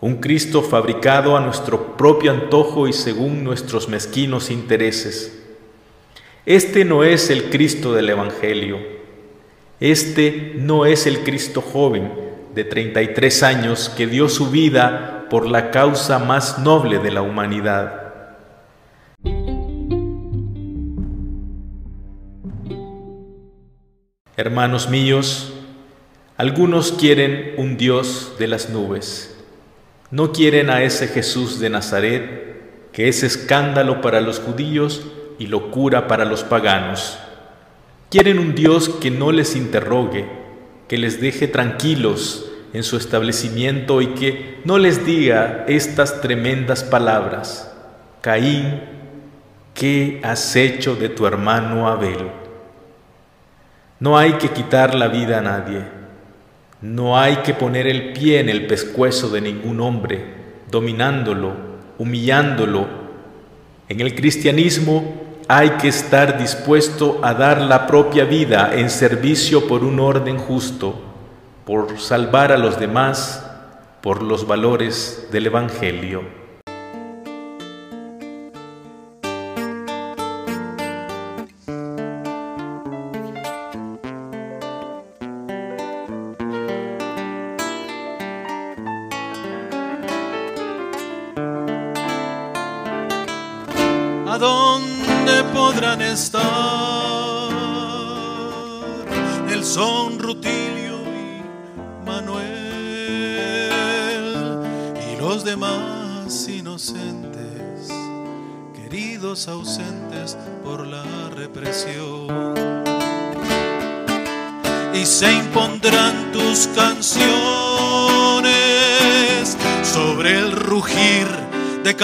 un 0.00 0.16
Cristo 0.16 0.62
fabricado 0.62 1.36
a 1.36 1.40
nuestro 1.40 1.96
propio 1.96 2.30
antojo 2.30 2.86
y 2.86 2.92
según 2.92 3.42
nuestros 3.42 3.88
mezquinos 3.88 4.50
intereses. 4.50 5.40
Este 6.46 6.84
no 6.84 7.02
es 7.02 7.30
el 7.30 7.50
Cristo 7.50 7.94
del 7.94 8.10
Evangelio. 8.10 8.78
Este 9.80 10.52
no 10.56 10.84
es 10.84 11.06
el 11.06 11.20
Cristo 11.20 11.62
joven 11.62 12.12
de 12.54 12.64
33 12.64 13.42
años 13.42 13.88
que 13.88 14.06
dio 14.06 14.28
su 14.28 14.50
vida 14.50 15.26
por 15.30 15.48
la 15.48 15.70
causa 15.70 16.18
más 16.18 16.58
noble 16.58 16.98
de 16.98 17.10
la 17.10 17.22
humanidad. 17.22 18.03
Hermanos 24.36 24.88
míos, 24.88 25.52
algunos 26.36 26.92
quieren 26.92 27.54
un 27.56 27.76
Dios 27.76 28.34
de 28.38 28.48
las 28.48 28.70
nubes 28.70 29.34
no 30.14 30.30
quieren 30.30 30.70
a 30.70 30.84
ese 30.84 31.08
Jesús 31.08 31.58
de 31.58 31.70
Nazaret, 31.70 32.90
que 32.92 33.08
es 33.08 33.24
escándalo 33.24 34.00
para 34.00 34.20
los 34.20 34.38
judíos 34.38 35.02
y 35.40 35.48
locura 35.48 36.06
para 36.06 36.24
los 36.24 36.44
paganos. 36.44 37.18
Quieren 38.10 38.38
un 38.38 38.54
Dios 38.54 38.88
que 38.88 39.10
no 39.10 39.32
les 39.32 39.56
interrogue, 39.56 40.24
que 40.86 40.98
les 40.98 41.20
deje 41.20 41.48
tranquilos 41.48 42.48
en 42.72 42.84
su 42.84 42.96
establecimiento 42.96 44.00
y 44.00 44.14
que 44.14 44.60
no 44.64 44.78
les 44.78 45.04
diga 45.04 45.64
estas 45.66 46.20
tremendas 46.20 46.84
palabras. 46.84 47.74
Caín, 48.20 48.82
¿qué 49.74 50.20
has 50.22 50.54
hecho 50.54 50.94
de 50.94 51.08
tu 51.08 51.26
hermano 51.26 51.88
Abel? 51.88 52.43
No 54.04 54.18
hay 54.18 54.34
que 54.34 54.50
quitar 54.50 54.94
la 54.94 55.08
vida 55.08 55.38
a 55.38 55.40
nadie. 55.40 55.82
No 56.82 57.18
hay 57.18 57.36
que 57.36 57.54
poner 57.54 57.86
el 57.86 58.12
pie 58.12 58.38
en 58.38 58.50
el 58.50 58.66
pescuezo 58.66 59.30
de 59.30 59.40
ningún 59.40 59.80
hombre, 59.80 60.22
dominándolo, 60.70 61.54
humillándolo. 61.96 62.86
En 63.88 64.02
el 64.02 64.14
cristianismo 64.14 65.38
hay 65.48 65.70
que 65.80 65.88
estar 65.88 66.36
dispuesto 66.36 67.18
a 67.22 67.32
dar 67.32 67.62
la 67.62 67.86
propia 67.86 68.26
vida 68.26 68.74
en 68.74 68.90
servicio 68.90 69.66
por 69.66 69.82
un 69.82 69.98
orden 69.98 70.36
justo, 70.36 71.00
por 71.64 71.98
salvar 71.98 72.52
a 72.52 72.58
los 72.58 72.78
demás, 72.78 73.50
por 74.02 74.22
los 74.22 74.46
valores 74.46 75.28
del 75.32 75.46
Evangelio. 75.46 76.43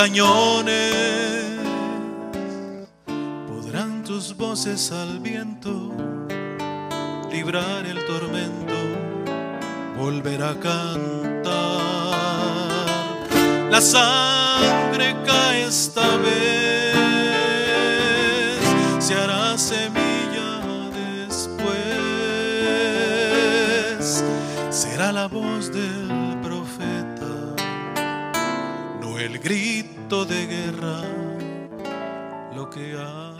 Cañones. 0.00 1.00
Voces 4.36 4.90
al 4.90 5.20
viento, 5.20 5.92
librar 7.30 7.86
el 7.86 8.04
tormento, 8.06 8.74
volver 9.98 10.42
a 10.42 10.54
cantar. 10.58 11.50
La 13.70 13.80
sangre 13.80 15.14
cae 15.26 15.64
esta 15.66 16.16
vez, 16.16 16.98
se 18.98 19.14
hará 19.14 19.56
semilla 19.58 20.60
después, 21.28 21.74
será 24.70 25.12
la 25.12 25.28
voz 25.28 25.70
del 25.70 26.38
profeta, 26.42 27.54
no 29.00 29.18
el 29.18 29.38
grito 29.38 29.89
de 30.10 30.46
guerra, 30.46 31.02
lo 32.56 32.68
que 32.68 32.96
hay. 32.96 33.30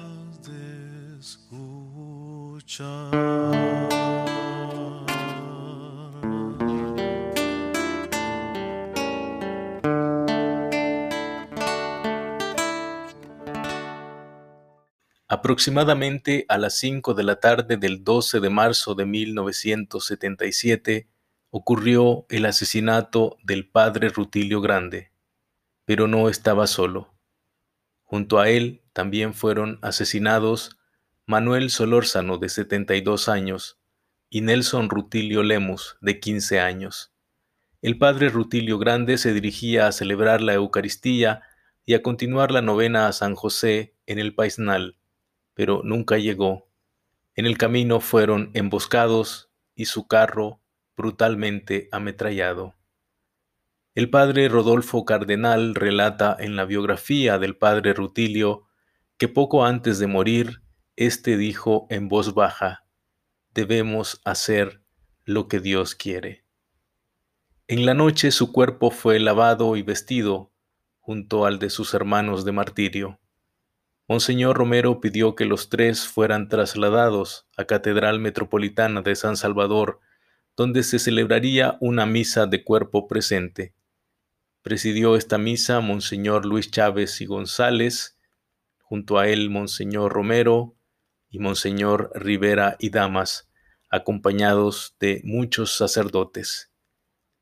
Aproximadamente 15.26 16.44
a 16.48 16.58
las 16.58 16.78
5 16.78 17.14
de 17.14 17.24
la 17.24 17.40
tarde 17.40 17.76
del 17.76 18.04
12 18.04 18.38
de 18.38 18.50
marzo 18.50 18.94
de 18.94 19.06
1977 19.06 21.08
ocurrió 21.50 22.26
el 22.28 22.46
asesinato 22.46 23.36
del 23.42 23.68
padre 23.68 24.10
Rutilio 24.10 24.60
Grande, 24.60 25.09
pero 25.90 26.06
no 26.06 26.28
estaba 26.28 26.68
solo. 26.68 27.12
Junto 28.04 28.38
a 28.38 28.48
él 28.48 28.84
también 28.92 29.34
fueron 29.34 29.80
asesinados 29.82 30.78
Manuel 31.26 31.68
Solórzano, 31.68 32.38
de 32.38 32.48
72 32.48 33.28
años, 33.28 33.80
y 34.28 34.42
Nelson 34.42 34.88
Rutilio 34.88 35.42
Lemus, 35.42 35.96
de 36.00 36.20
15 36.20 36.60
años. 36.60 37.12
El 37.82 37.98
padre 37.98 38.28
Rutilio 38.28 38.78
Grande 38.78 39.18
se 39.18 39.32
dirigía 39.32 39.88
a 39.88 39.90
celebrar 39.90 40.42
la 40.42 40.54
Eucaristía 40.54 41.42
y 41.84 41.94
a 41.94 42.02
continuar 42.02 42.52
la 42.52 42.62
novena 42.62 43.08
a 43.08 43.12
San 43.12 43.34
José 43.34 43.96
en 44.06 44.20
el 44.20 44.32
Paisnal, 44.32 44.96
pero 45.54 45.80
nunca 45.82 46.18
llegó. 46.18 46.70
En 47.34 47.46
el 47.46 47.58
camino 47.58 47.98
fueron 47.98 48.52
emboscados 48.54 49.50
y 49.74 49.86
su 49.86 50.06
carro 50.06 50.62
brutalmente 50.96 51.88
ametrallado. 51.90 52.76
El 54.00 54.08
padre 54.08 54.48
Rodolfo 54.48 55.04
Cardenal 55.04 55.74
relata 55.74 56.34
en 56.40 56.56
la 56.56 56.64
biografía 56.64 57.38
del 57.38 57.54
padre 57.54 57.92
Rutilio 57.92 58.66
que 59.18 59.28
poco 59.28 59.66
antes 59.66 59.98
de 59.98 60.06
morir 60.06 60.62
este 60.96 61.36
dijo 61.36 61.86
en 61.90 62.08
voz 62.08 62.32
baja, 62.32 62.86
debemos 63.52 64.22
hacer 64.24 64.82
lo 65.26 65.48
que 65.48 65.60
Dios 65.60 65.94
quiere. 65.94 66.46
En 67.68 67.84
la 67.84 67.92
noche 67.92 68.30
su 68.30 68.52
cuerpo 68.52 68.90
fue 68.90 69.20
lavado 69.20 69.76
y 69.76 69.82
vestido 69.82 70.50
junto 71.00 71.44
al 71.44 71.58
de 71.58 71.68
sus 71.68 71.92
hermanos 71.92 72.46
de 72.46 72.52
martirio. 72.52 73.20
Monseñor 74.08 74.56
Romero 74.56 75.02
pidió 75.02 75.34
que 75.34 75.44
los 75.44 75.68
tres 75.68 76.08
fueran 76.08 76.48
trasladados 76.48 77.50
a 77.58 77.66
Catedral 77.66 78.18
Metropolitana 78.18 79.02
de 79.02 79.14
San 79.14 79.36
Salvador, 79.36 80.00
donde 80.56 80.84
se 80.84 80.98
celebraría 80.98 81.76
una 81.82 82.06
misa 82.06 82.46
de 82.46 82.64
cuerpo 82.64 83.06
presente. 83.06 83.74
Presidió 84.62 85.16
esta 85.16 85.38
misa 85.38 85.80
Monseñor 85.80 86.44
Luis 86.44 86.70
Chávez 86.70 87.22
y 87.22 87.26
González, 87.26 88.18
junto 88.82 89.18
a 89.18 89.26
él 89.26 89.48
Monseñor 89.48 90.12
Romero, 90.12 90.76
y 91.30 91.38
Monseñor 91.38 92.10
Rivera 92.14 92.76
y 92.78 92.90
Damas, 92.90 93.48
acompañados 93.88 94.96
de 95.00 95.22
muchos 95.24 95.74
sacerdotes. 95.74 96.70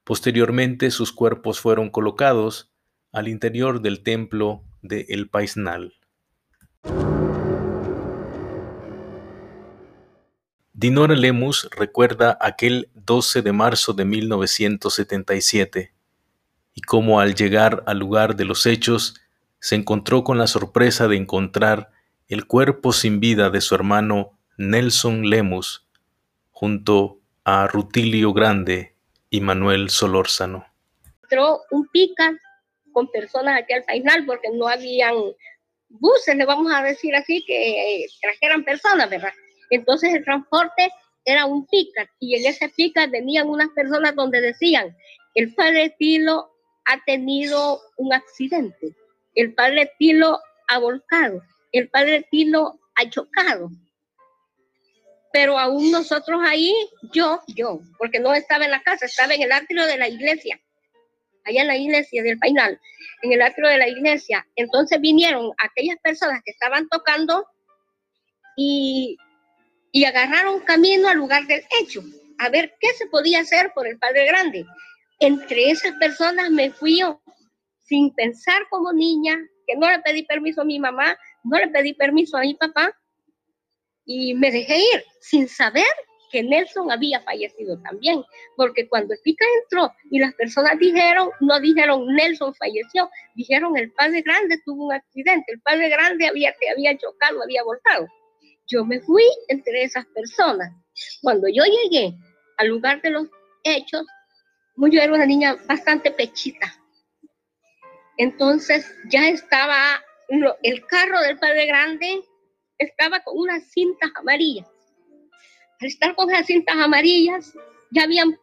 Posteriormente 0.04 0.92
sus 0.92 1.12
cuerpos 1.12 1.58
fueron 1.58 1.90
colocados 1.90 2.70
al 3.10 3.26
interior 3.26 3.82
del 3.82 4.04
templo 4.04 4.62
de 4.82 5.06
El 5.08 5.28
Paisnal. 5.28 5.94
Dinora 10.72 11.16
Lemus 11.16 11.68
recuerda 11.72 12.38
aquel 12.40 12.90
12 12.94 13.42
de 13.42 13.52
marzo 13.52 13.92
de 13.92 14.04
1977 14.04 15.97
y 16.78 16.80
cómo 16.82 17.18
al 17.18 17.34
llegar 17.34 17.82
al 17.88 17.98
lugar 17.98 18.36
de 18.36 18.44
los 18.44 18.64
hechos 18.64 19.16
se 19.58 19.74
encontró 19.74 20.22
con 20.22 20.38
la 20.38 20.46
sorpresa 20.46 21.08
de 21.08 21.16
encontrar 21.16 21.90
el 22.28 22.46
cuerpo 22.46 22.92
sin 22.92 23.18
vida 23.18 23.50
de 23.50 23.60
su 23.60 23.74
hermano 23.74 24.38
Nelson 24.58 25.28
Lemus 25.28 25.88
junto 26.52 27.18
a 27.42 27.66
Rutilio 27.66 28.32
Grande 28.32 28.94
y 29.28 29.40
Manuel 29.40 29.90
Solórzano. 29.90 30.66
Entró 31.24 31.62
un 31.72 31.88
pica 31.88 32.38
con 32.92 33.08
personas 33.10 33.60
aquí 33.60 33.72
al 33.72 33.82
final 33.82 34.24
porque 34.24 34.48
no 34.54 34.68
habían 34.68 35.16
buses, 35.88 36.36
le 36.36 36.44
vamos 36.44 36.72
a 36.72 36.84
decir 36.84 37.12
así, 37.16 37.44
que 37.44 38.06
trajeran 38.22 38.62
personas, 38.62 39.10
¿verdad? 39.10 39.32
Entonces 39.70 40.14
el 40.14 40.22
transporte 40.22 40.92
era 41.24 41.44
un 41.44 41.66
pica 41.66 42.08
y 42.20 42.36
en 42.36 42.46
ese 42.46 42.68
pica 42.68 43.08
venían 43.08 43.48
unas 43.48 43.70
personas 43.70 44.14
donde 44.14 44.40
decían, 44.40 44.96
el 45.34 45.52
padre 45.56 45.92
Tilo 45.98 46.54
ha 46.88 47.02
tenido 47.04 47.80
un 47.96 48.12
accidente, 48.12 48.94
el 49.34 49.54
padre 49.54 49.92
Tilo 49.98 50.40
ha 50.68 50.78
volcado 50.78 51.42
el 51.72 51.88
padre 51.90 52.26
Tilo 52.30 52.78
ha 52.94 53.08
chocado. 53.08 53.70
Pero 55.32 55.58
aún 55.58 55.90
nosotros 55.90 56.40
ahí, 56.44 56.74
yo, 57.12 57.40
yo, 57.48 57.80
porque 57.98 58.18
no 58.18 58.32
estaba 58.34 58.64
en 58.64 58.70
la 58.70 58.82
casa, 58.82 59.06
estaba 59.06 59.34
en 59.34 59.42
el 59.42 59.52
atrio 59.52 59.86
de 59.86 59.98
la 59.98 60.08
iglesia, 60.08 60.58
allá 61.44 61.62
en 61.62 61.66
la 61.66 61.76
iglesia 61.76 62.22
del 62.22 62.38
Painal, 62.38 62.80
en 63.22 63.32
el 63.32 63.42
atrio 63.42 63.68
de 63.68 63.78
la 63.78 63.88
iglesia. 63.88 64.46
Entonces 64.56 65.00
vinieron 65.00 65.52
aquellas 65.58 65.98
personas 66.02 66.40
que 66.44 66.52
estaban 66.52 66.88
tocando 66.88 67.46
y, 68.56 69.18
y 69.92 70.04
agarraron 70.04 70.60
camino 70.60 71.08
al 71.08 71.18
lugar 71.18 71.46
del 71.46 71.62
hecho, 71.78 72.02
a 72.38 72.48
ver 72.48 72.74
qué 72.80 72.88
se 72.94 73.06
podía 73.06 73.40
hacer 73.40 73.72
por 73.74 73.86
el 73.86 73.98
Padre 73.98 74.26
Grande. 74.26 74.64
Entre 75.20 75.70
esas 75.70 75.92
personas 75.94 76.50
me 76.50 76.70
fui 76.70 77.00
sin 77.80 78.14
pensar 78.14 78.62
como 78.70 78.92
niña, 78.92 79.36
que 79.66 79.76
no 79.76 79.90
le 79.90 79.98
pedí 80.00 80.22
permiso 80.24 80.62
a 80.62 80.64
mi 80.64 80.78
mamá, 80.78 81.16
no 81.44 81.58
le 81.58 81.68
pedí 81.68 81.94
permiso 81.94 82.36
a 82.36 82.42
mi 82.42 82.54
papá 82.54 82.92
y 84.04 84.34
me 84.34 84.50
dejé 84.50 84.78
ir 84.78 85.04
sin 85.20 85.48
saber 85.48 85.84
que 86.30 86.42
Nelson 86.42 86.90
había 86.90 87.20
fallecido 87.22 87.80
también, 87.82 88.22
porque 88.56 88.88
cuando 88.88 89.14
el 89.14 89.20
pica 89.22 89.44
entró 89.62 89.90
y 90.10 90.18
las 90.18 90.34
personas 90.34 90.78
dijeron, 90.78 91.30
no 91.40 91.58
dijeron 91.60 92.06
Nelson 92.14 92.54
falleció, 92.54 93.10
dijeron 93.34 93.76
el 93.76 93.92
padre 93.92 94.22
grande 94.22 94.60
tuvo 94.64 94.86
un 94.86 94.92
accidente, 94.92 95.52
el 95.52 95.60
padre 95.60 95.88
grande 95.88 96.26
había, 96.26 96.54
había 96.74 96.96
chocado, 96.96 97.42
había 97.42 97.62
voltado. 97.64 98.06
Yo 98.70 98.84
me 98.84 99.00
fui 99.00 99.24
entre 99.48 99.82
esas 99.82 100.04
personas 100.08 100.70
Cuando 101.22 101.48
yo 101.48 101.62
llegué 101.64 102.14
al 102.58 102.68
lugar 102.68 103.00
de 103.00 103.10
los 103.10 103.28
hechos, 103.64 104.06
yo 104.86 105.02
era 105.02 105.12
una 105.12 105.26
niña 105.26 105.56
bastante 105.66 106.10
pechita. 106.12 106.72
Entonces 108.16 108.94
ya 109.10 109.28
estaba 109.28 110.02
el 110.62 110.86
carro 110.86 111.20
del 111.20 111.38
padre 111.38 111.66
grande, 111.66 112.22
estaba 112.78 113.20
con 113.20 113.38
unas 113.38 113.64
cintas 113.70 114.10
amarillas. 114.14 114.68
Al 115.80 115.86
estar 115.86 116.14
con 116.14 116.30
esas 116.30 116.46
cintas 116.46 116.76
amarillas, 116.76 117.54
ya 117.90 118.04
habían, 118.04 118.38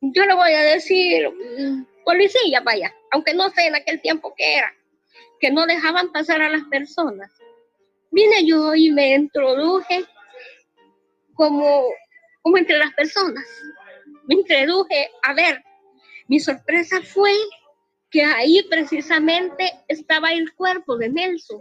yo 0.00 0.24
le 0.24 0.34
voy 0.34 0.52
a 0.52 0.62
decir, 0.62 1.28
mm, 1.28 1.86
policía, 2.04 2.60
vaya, 2.60 2.94
aunque 3.10 3.34
no 3.34 3.50
sé 3.50 3.66
en 3.66 3.76
aquel 3.76 4.00
tiempo 4.00 4.34
qué 4.36 4.56
era, 4.56 4.72
que 5.40 5.50
no 5.50 5.66
dejaban 5.66 6.12
pasar 6.12 6.42
a 6.42 6.50
las 6.50 6.64
personas. 6.64 7.32
Vine 8.10 8.44
yo 8.44 8.74
y 8.74 8.90
me 8.90 9.14
introduje 9.14 10.04
como, 11.34 11.84
como 12.42 12.58
entre 12.58 12.78
las 12.78 12.92
personas. 12.94 13.44
Me 14.30 14.36
introduje 14.36 15.10
a 15.24 15.34
ver. 15.34 15.60
Mi 16.28 16.38
sorpresa 16.38 17.02
fue 17.02 17.32
que 18.10 18.22
ahí 18.22 18.62
precisamente 18.70 19.72
estaba 19.88 20.32
el 20.32 20.54
cuerpo 20.54 20.96
de 20.96 21.08
Nelson. 21.08 21.58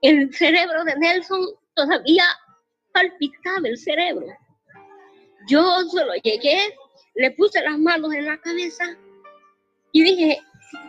El 0.00 0.34
cerebro 0.34 0.84
de 0.84 0.96
Nelson 0.96 1.46
todavía 1.74 2.24
palpitaba 2.92 3.68
el 3.68 3.76
cerebro. 3.76 4.26
Yo 5.46 5.82
solo 5.90 6.14
llegué, 6.22 6.74
le 7.14 7.30
puse 7.32 7.62
las 7.62 7.78
manos 7.78 8.14
en 8.14 8.24
la 8.24 8.40
cabeza 8.40 8.84
y 9.92 10.04
dije, 10.04 10.40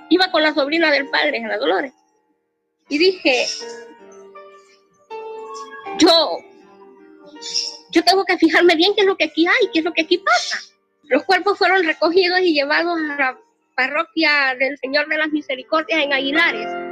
iba 0.09 0.31
con 0.31 0.41
la 0.41 0.53
sobrina 0.53 0.89
del 0.89 1.09
padre, 1.09 1.41
la 1.41 1.57
Dolores, 1.57 1.93
y 2.87 2.97
dije, 2.97 3.45
yo, 5.97 6.39
yo 7.91 8.03
tengo 8.03 8.25
que 8.25 8.37
fijarme 8.37 8.75
bien 8.75 8.93
qué 8.95 9.01
es 9.01 9.07
lo 9.07 9.17
que 9.17 9.25
aquí 9.25 9.47
hay, 9.47 9.69
qué 9.73 9.79
es 9.79 9.85
lo 9.85 9.93
que 9.93 10.01
aquí 10.01 10.17
pasa. 10.17 10.59
Los 11.03 11.23
cuerpos 11.23 11.57
fueron 11.57 11.83
recogidos 11.83 12.39
y 12.41 12.53
llevados 12.53 12.97
a 12.97 13.15
la 13.15 13.39
parroquia 13.75 14.55
del 14.59 14.77
Señor 14.77 15.07
de 15.07 15.17
las 15.17 15.29
Misericordias 15.29 16.03
en 16.03 16.13
Aguilares. 16.13 16.88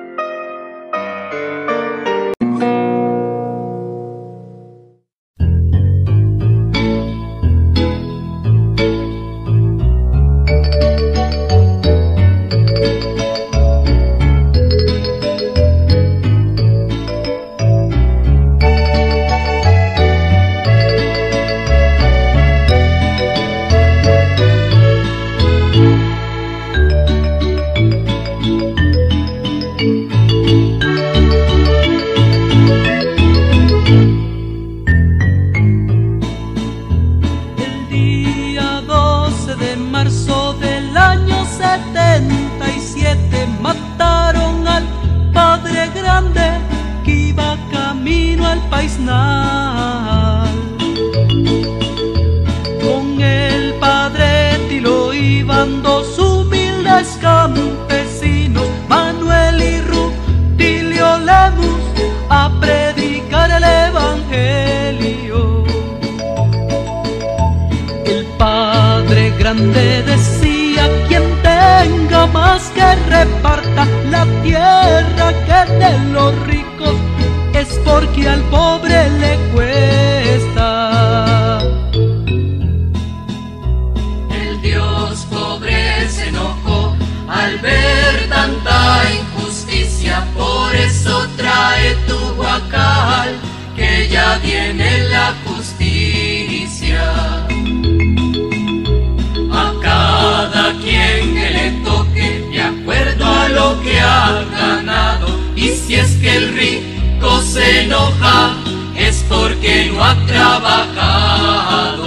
Y 105.68 105.72
si 105.76 105.96
es 105.96 106.12
que 106.22 106.34
el 106.38 106.54
rico 106.54 107.42
se 107.42 107.82
enoja, 107.82 108.56
es 108.96 109.26
porque 109.28 109.92
no 109.92 110.02
ha 110.02 110.16
trabajado. 110.26 112.00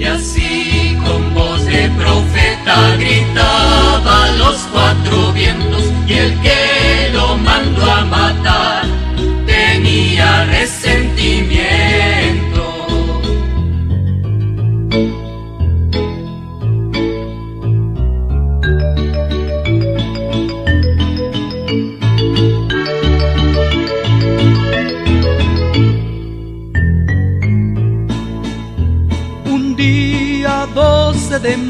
Y 0.00 0.04
así 0.04 0.96
con 1.04 1.34
voz 1.34 1.66
de 1.66 1.90
profeta 1.90 2.96
gritaba 2.96 4.30
los 4.38 4.56
cuatro 4.72 5.34
vientos 5.34 5.82
y 6.08 6.14
el 6.14 6.40
que 6.40 7.10
lo 7.12 7.36
mandó 7.36 7.92
a 7.92 8.04
matar. 8.06 8.45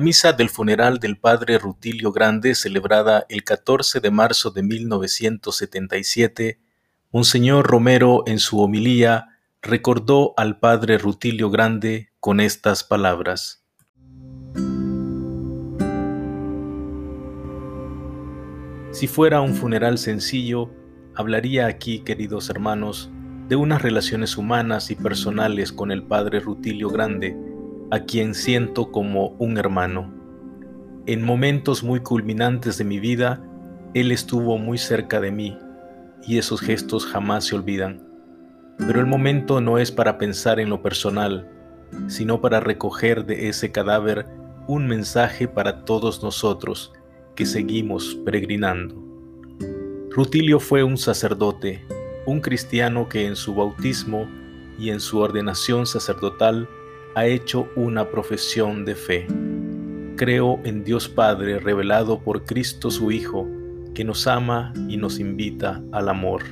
misa 0.00 0.32
del 0.32 0.48
funeral 0.48 0.98
del 0.98 1.18
padre 1.18 1.58
Rutilio 1.58 2.10
Grande, 2.10 2.54
celebrada 2.54 3.24
el 3.28 3.44
14 3.44 4.00
de 4.00 4.10
marzo 4.10 4.50
de 4.50 4.62
1977, 4.62 6.58
Monseñor 7.12 7.66
Romero 7.66 8.24
en 8.26 8.38
su 8.38 8.60
homilía 8.60 9.38
recordó 9.62 10.34
al 10.36 10.58
padre 10.58 10.98
Rutilio 10.98 11.50
Grande 11.50 12.10
con 12.18 12.40
estas 12.40 12.82
palabras. 12.82 13.64
Si 18.92 19.06
fuera 19.06 19.40
un 19.40 19.54
funeral 19.54 19.98
sencillo, 19.98 20.70
hablaría 21.14 21.66
aquí, 21.66 22.00
queridos 22.00 22.50
hermanos, 22.50 23.10
de 23.48 23.56
unas 23.56 23.82
relaciones 23.82 24.36
humanas 24.36 24.90
y 24.90 24.94
personales 24.94 25.72
con 25.72 25.90
el 25.90 26.02
padre 26.02 26.40
Rutilio 26.40 26.88
Grande, 26.90 27.36
a 27.90 28.00
quien 28.00 28.34
siento 28.34 28.92
como 28.92 29.30
un 29.38 29.58
hermano. 29.58 30.12
En 31.06 31.22
momentos 31.22 31.82
muy 31.82 32.00
culminantes 32.00 32.78
de 32.78 32.84
mi 32.84 33.00
vida, 33.00 33.42
él 33.94 34.12
estuvo 34.12 34.58
muy 34.58 34.78
cerca 34.78 35.20
de 35.20 35.32
mí, 35.32 35.58
y 36.26 36.38
esos 36.38 36.60
gestos 36.60 37.04
jamás 37.04 37.46
se 37.46 37.56
olvidan. 37.56 38.06
Pero 38.78 39.00
el 39.00 39.06
momento 39.06 39.60
no 39.60 39.78
es 39.78 39.90
para 39.90 40.18
pensar 40.18 40.60
en 40.60 40.70
lo 40.70 40.82
personal, 40.82 41.50
sino 42.06 42.40
para 42.40 42.60
recoger 42.60 43.26
de 43.26 43.48
ese 43.48 43.72
cadáver 43.72 44.26
un 44.68 44.86
mensaje 44.86 45.48
para 45.48 45.84
todos 45.84 46.22
nosotros 46.22 46.92
que 47.34 47.44
seguimos 47.44 48.14
peregrinando. 48.24 48.94
Rutilio 50.10 50.60
fue 50.60 50.84
un 50.84 50.96
sacerdote, 50.96 51.84
un 52.26 52.40
cristiano 52.40 53.08
que 53.08 53.26
en 53.26 53.34
su 53.34 53.54
bautismo 53.54 54.28
y 54.78 54.90
en 54.90 55.00
su 55.00 55.18
ordenación 55.18 55.86
sacerdotal 55.86 56.68
ha 57.14 57.26
hecho 57.26 57.68
una 57.76 58.08
profesión 58.10 58.84
de 58.84 58.94
fe. 58.94 59.26
Creo 60.16 60.60
en 60.64 60.84
Dios 60.84 61.08
Padre 61.08 61.58
revelado 61.58 62.20
por 62.20 62.44
Cristo 62.44 62.90
su 62.90 63.10
Hijo, 63.10 63.48
que 63.94 64.04
nos 64.04 64.26
ama 64.26 64.72
y 64.88 64.96
nos 64.96 65.18
invita 65.18 65.82
al 65.92 66.08
amor. 66.08 66.42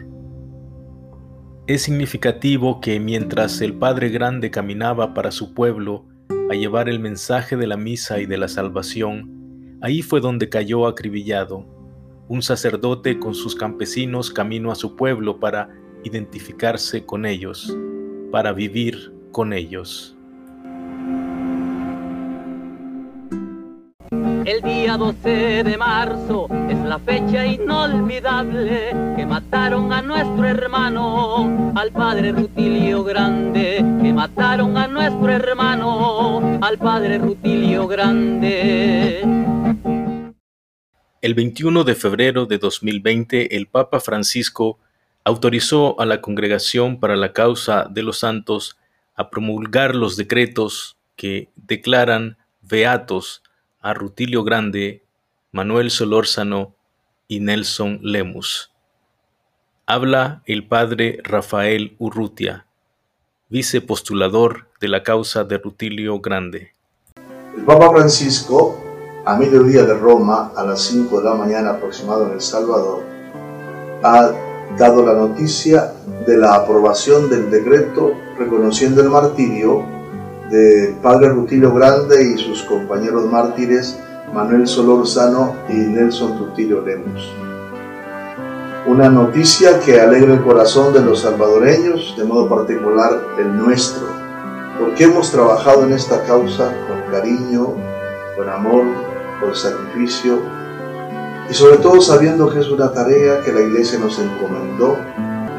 Es 1.66 1.82
significativo 1.82 2.80
que 2.80 2.98
mientras 2.98 3.60
el 3.60 3.74
Padre 3.74 4.08
Grande 4.08 4.50
caminaba 4.50 5.14
para 5.14 5.30
su 5.30 5.54
pueblo 5.54 6.06
a 6.50 6.54
llevar 6.54 6.88
el 6.88 6.98
mensaje 6.98 7.56
de 7.56 7.66
la 7.66 7.76
misa 7.76 8.20
y 8.20 8.26
de 8.26 8.38
la 8.38 8.48
salvación, 8.48 9.78
ahí 9.82 10.02
fue 10.02 10.20
donde 10.20 10.48
cayó 10.48 10.86
acribillado, 10.86 11.66
un 12.26 12.42
sacerdote 12.42 13.18
con 13.18 13.34
sus 13.34 13.54
campesinos 13.54 14.30
camino 14.30 14.72
a 14.72 14.74
su 14.74 14.96
pueblo 14.96 15.38
para 15.38 15.68
identificarse 16.04 17.04
con 17.04 17.26
ellos, 17.26 17.76
para 18.32 18.52
vivir 18.52 19.12
con 19.30 19.52
ellos. 19.52 20.17
El 24.48 24.62
día 24.62 24.96
12 24.96 25.62
de 25.62 25.76
marzo 25.76 26.48
es 26.70 26.78
la 26.78 26.98
fecha 26.98 27.44
inolvidable 27.44 28.96
que 29.14 29.26
mataron 29.26 29.92
a 29.92 30.00
nuestro 30.00 30.42
hermano, 30.42 31.74
al 31.76 31.92
padre 31.92 32.32
Rutilio 32.32 33.04
Grande, 33.04 33.84
que 34.02 34.10
mataron 34.14 34.78
a 34.78 34.88
nuestro 34.88 35.28
hermano, 35.28 36.58
al 36.62 36.78
padre 36.78 37.18
Rutilio 37.18 37.86
Grande. 37.86 39.20
El 41.20 41.34
21 41.34 41.84
de 41.84 41.94
febrero 41.94 42.46
de 42.46 42.56
2020, 42.56 43.54
el 43.54 43.66
Papa 43.66 44.00
Francisco 44.00 44.78
autorizó 45.24 46.00
a 46.00 46.06
la 46.06 46.22
Congregación 46.22 47.00
para 47.00 47.16
la 47.16 47.34
Causa 47.34 47.86
de 47.90 48.02
los 48.02 48.20
Santos 48.20 48.78
a 49.14 49.28
promulgar 49.28 49.94
los 49.94 50.16
decretos 50.16 50.96
que 51.16 51.50
declaran 51.54 52.38
beatos 52.62 53.42
a 53.80 53.94
Rutilio 53.94 54.42
Grande, 54.42 55.04
Manuel 55.52 55.90
Solórzano 55.90 56.74
y 57.28 57.40
Nelson 57.40 58.00
Lemus. 58.02 58.72
Habla 59.86 60.42
el 60.46 60.66
padre 60.66 61.20
Rafael 61.22 61.94
Urrutia, 61.98 62.66
vicepostulador 63.48 64.66
de 64.80 64.88
la 64.88 65.02
causa 65.02 65.44
de 65.44 65.58
Rutilio 65.58 66.20
Grande. 66.20 66.72
El 67.56 67.64
Papa 67.64 67.90
Francisco, 67.90 68.82
a 69.24 69.36
mediodía 69.36 69.84
de 69.84 69.94
Roma, 69.94 70.52
a 70.56 70.64
las 70.64 70.80
5 70.82 71.18
de 71.18 71.24
la 71.24 71.34
mañana 71.34 71.70
aproximado 71.70 72.26
en 72.26 72.32
El 72.32 72.40
Salvador, 72.40 73.04
ha 74.02 74.30
dado 74.76 75.06
la 75.06 75.14
noticia 75.14 75.92
de 76.26 76.36
la 76.36 76.54
aprobación 76.54 77.30
del 77.30 77.50
decreto 77.50 78.12
reconociendo 78.38 79.00
el 79.00 79.08
martirio 79.08 79.97
de 80.50 80.96
padre 81.02 81.28
Rutilio 81.28 81.72
Grande 81.74 82.32
y 82.32 82.38
sus 82.38 82.62
compañeros 82.62 83.30
mártires 83.30 83.98
Manuel 84.32 84.66
Solórzano 84.66 85.54
y 85.68 85.74
Nelson 85.74 86.38
Rutilio 86.38 86.82
Lemos. 86.82 87.32
Una 88.86 89.08
noticia 89.10 89.80
que 89.80 90.00
alegra 90.00 90.34
el 90.34 90.42
corazón 90.42 90.92
de 90.94 91.02
los 91.02 91.20
salvadoreños, 91.20 92.14
de 92.16 92.24
modo 92.24 92.48
particular 92.48 93.20
el 93.38 93.56
nuestro, 93.56 94.06
porque 94.78 95.04
hemos 95.04 95.30
trabajado 95.30 95.84
en 95.84 95.92
esta 95.92 96.22
causa 96.24 96.72
con 96.86 97.12
cariño, 97.12 97.74
con 98.36 98.48
amor, 98.48 98.84
con 99.40 99.54
sacrificio 99.54 100.40
y 101.50 101.54
sobre 101.54 101.78
todo 101.78 102.00
sabiendo 102.00 102.50
que 102.50 102.60
es 102.60 102.68
una 102.68 102.92
tarea 102.92 103.40
que 103.42 103.52
la 103.52 103.60
Iglesia 103.60 103.98
nos 103.98 104.18
encomendó 104.18 104.96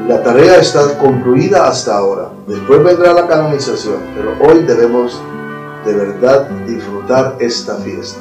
la 0.08 0.22
tarea 0.22 0.56
está 0.56 0.98
concluida 0.98 1.68
hasta 1.68 1.96
ahora. 1.96 2.28
Después 2.46 2.82
vendrá 2.82 3.12
la 3.12 3.28
canonización, 3.28 3.98
pero 4.14 4.34
hoy 4.40 4.64
debemos 4.64 5.20
de 5.84 5.94
verdad 5.94 6.48
disfrutar 6.66 7.36
esta 7.38 7.76
fiesta. 7.76 8.20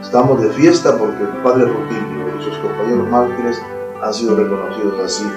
Estamos 0.00 0.40
de 0.42 0.50
fiesta 0.50 0.96
porque 0.96 1.22
el 1.22 1.42
Padre 1.42 1.66
Rutilio 1.66 2.38
y 2.38 2.44
sus 2.44 2.56
compañeros 2.58 3.08
mártires 3.08 3.60
han 4.02 4.14
sido 4.14 4.36
reconocidos 4.36 5.00
así. 5.04 5.30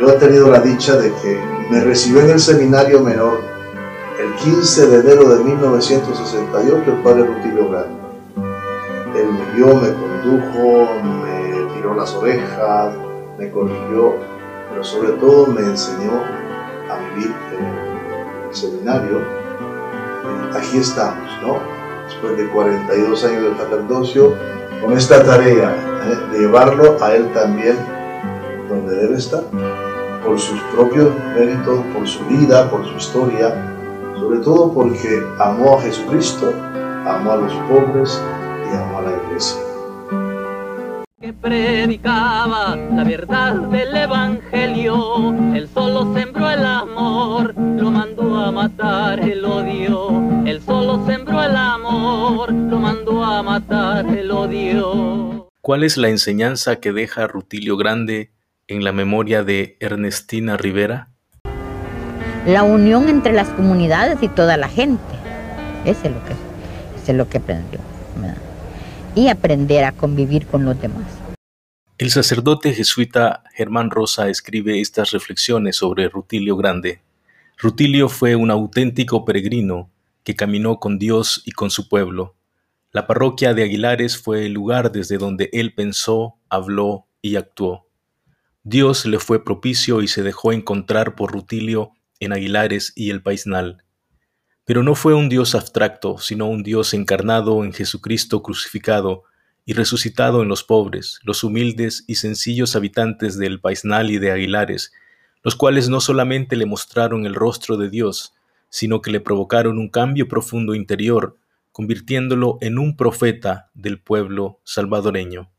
Yo 0.00 0.10
he 0.10 0.14
tenido 0.14 0.50
la 0.50 0.60
dicha 0.60 0.96
de 0.96 1.12
que 1.22 1.40
me 1.70 1.80
recibió 1.80 2.22
en 2.22 2.30
el 2.30 2.40
seminario 2.40 3.00
menor 3.00 3.40
el 4.18 4.34
15 4.34 4.86
de 4.88 5.00
enero 5.00 5.28
de 5.28 5.44
1968 5.44 6.82
el 6.86 7.02
Padre 7.02 7.24
Rutilio 7.24 7.70
Grande. 7.70 8.04
Él 9.16 9.28
me 9.28 9.64
me 9.74 9.94
condujo, 9.94 10.88
me 11.22 11.74
tiró 11.74 11.94
las 11.94 12.12
orejas, 12.14 12.92
me 13.38 13.50
corrigió 13.50 14.33
pero 14.74 14.82
sobre 14.82 15.12
todo 15.12 15.46
me 15.46 15.60
enseñó 15.60 16.20
a 16.90 16.98
vivir 17.14 17.32
en 17.56 18.48
el 18.48 18.54
seminario. 18.54 19.22
Aquí 20.52 20.78
estamos, 20.78 21.30
¿no? 21.42 21.58
Después 22.08 22.36
de 22.36 22.48
42 22.48 23.24
años 23.24 23.42
de 23.44 23.56
sacerdocio, 23.56 24.34
con 24.82 24.92
esta 24.98 25.22
tarea 25.22 25.70
¿eh? 25.70 26.32
de 26.32 26.38
llevarlo 26.40 26.96
a 27.00 27.14
él 27.14 27.30
también 27.32 27.76
donde 28.68 28.96
debe 28.96 29.16
estar, 29.16 29.44
por 30.24 30.40
sus 30.40 30.60
propios 30.74 31.10
méritos, 31.36 31.80
por 31.94 32.08
su 32.08 32.24
vida, 32.24 32.68
por 32.68 32.84
su 32.84 32.96
historia, 32.96 33.54
sobre 34.18 34.40
todo 34.40 34.72
porque 34.72 35.24
amó 35.38 35.78
a 35.78 35.82
Jesucristo, 35.82 36.52
amó 37.06 37.32
a 37.32 37.36
los 37.36 37.52
pobres 37.68 38.20
y 38.70 38.76
amó 38.76 38.98
a 38.98 39.02
la 39.02 39.12
iglesia 39.24 39.63
predicaba 41.44 42.74
la 42.74 43.04
verdad 43.04 43.54
del 43.68 43.94
Evangelio. 43.94 45.34
Él 45.54 45.68
solo 45.74 46.14
sembró 46.14 46.50
el 46.50 46.64
amor, 46.64 47.54
lo 47.54 47.90
mandó 47.90 48.36
a 48.36 48.50
matar 48.50 49.20
el 49.20 49.44
odio. 49.44 50.22
Él 50.46 50.62
solo 50.62 51.04
sembró 51.06 51.42
el 51.42 51.54
amor, 51.54 52.50
lo 52.50 52.78
mandó 52.78 53.22
a 53.22 53.42
matar 53.42 54.06
el 54.06 54.30
odio. 54.30 55.50
¿Cuál 55.60 55.84
es 55.84 55.98
la 55.98 56.08
enseñanza 56.08 56.76
que 56.76 56.92
deja 56.92 57.26
Rutilio 57.26 57.76
Grande 57.76 58.32
en 58.66 58.82
la 58.82 58.92
memoria 58.92 59.44
de 59.44 59.76
Ernestina 59.80 60.56
Rivera? 60.56 61.10
La 62.46 62.62
unión 62.62 63.10
entre 63.10 63.34
las 63.34 63.50
comunidades 63.50 64.22
y 64.22 64.28
toda 64.28 64.56
la 64.56 64.68
gente. 64.68 65.14
Ese 65.84 66.08
es 66.08 66.14
lo 66.14 66.24
que, 66.24 66.32
ese 67.02 67.12
es 67.12 67.18
lo 67.18 67.28
que 67.28 67.36
aprendió 67.36 67.80
y 69.14 69.28
aprender 69.28 69.84
a 69.84 69.92
convivir 69.92 70.46
con 70.46 70.64
los 70.64 70.80
demás. 70.80 71.23
El 72.04 72.10
sacerdote 72.10 72.74
jesuita 72.74 73.44
Germán 73.54 73.90
Rosa 73.90 74.28
escribe 74.28 74.78
estas 74.78 75.12
reflexiones 75.12 75.76
sobre 75.76 76.10
Rutilio 76.10 76.54
Grande. 76.54 77.00
Rutilio 77.56 78.10
fue 78.10 78.36
un 78.36 78.50
auténtico 78.50 79.24
peregrino 79.24 79.90
que 80.22 80.36
caminó 80.36 80.80
con 80.80 80.98
Dios 80.98 81.40
y 81.46 81.52
con 81.52 81.70
su 81.70 81.88
pueblo. 81.88 82.36
La 82.92 83.06
parroquia 83.06 83.54
de 83.54 83.62
Aguilares 83.62 84.18
fue 84.18 84.44
el 84.44 84.52
lugar 84.52 84.92
desde 84.92 85.16
donde 85.16 85.48
él 85.54 85.72
pensó, 85.72 86.34
habló 86.50 87.06
y 87.22 87.36
actuó. 87.36 87.88
Dios 88.64 89.06
le 89.06 89.18
fue 89.18 89.42
propicio 89.42 90.02
y 90.02 90.06
se 90.06 90.22
dejó 90.22 90.52
encontrar 90.52 91.14
por 91.14 91.32
Rutilio 91.32 91.92
en 92.20 92.34
Aguilares 92.34 92.92
y 92.94 93.08
el 93.08 93.22
Paisnal. 93.22 93.82
Pero 94.66 94.82
no 94.82 94.94
fue 94.94 95.14
un 95.14 95.30
Dios 95.30 95.54
abstracto, 95.54 96.18
sino 96.18 96.48
un 96.48 96.64
Dios 96.64 96.92
encarnado 96.92 97.64
en 97.64 97.72
Jesucristo 97.72 98.42
crucificado 98.42 99.24
y 99.66 99.72
resucitado 99.72 100.42
en 100.42 100.48
los 100.48 100.62
pobres, 100.62 101.20
los 101.22 101.42
humildes 101.42 102.04
y 102.06 102.16
sencillos 102.16 102.76
habitantes 102.76 103.38
del 103.38 103.60
Paisnal 103.60 104.10
y 104.10 104.18
de 104.18 104.30
Aguilares, 104.30 104.92
los 105.42 105.56
cuales 105.56 105.88
no 105.88 106.00
solamente 106.00 106.56
le 106.56 106.66
mostraron 106.66 107.26
el 107.26 107.34
rostro 107.34 107.76
de 107.76 107.88
Dios, 107.88 108.34
sino 108.68 109.00
que 109.00 109.10
le 109.10 109.20
provocaron 109.20 109.78
un 109.78 109.88
cambio 109.88 110.28
profundo 110.28 110.74
interior, 110.74 111.36
convirtiéndolo 111.72 112.58
en 112.60 112.78
un 112.78 112.96
profeta 112.96 113.70
del 113.74 114.00
pueblo 114.00 114.60
salvadoreño. 114.64 115.50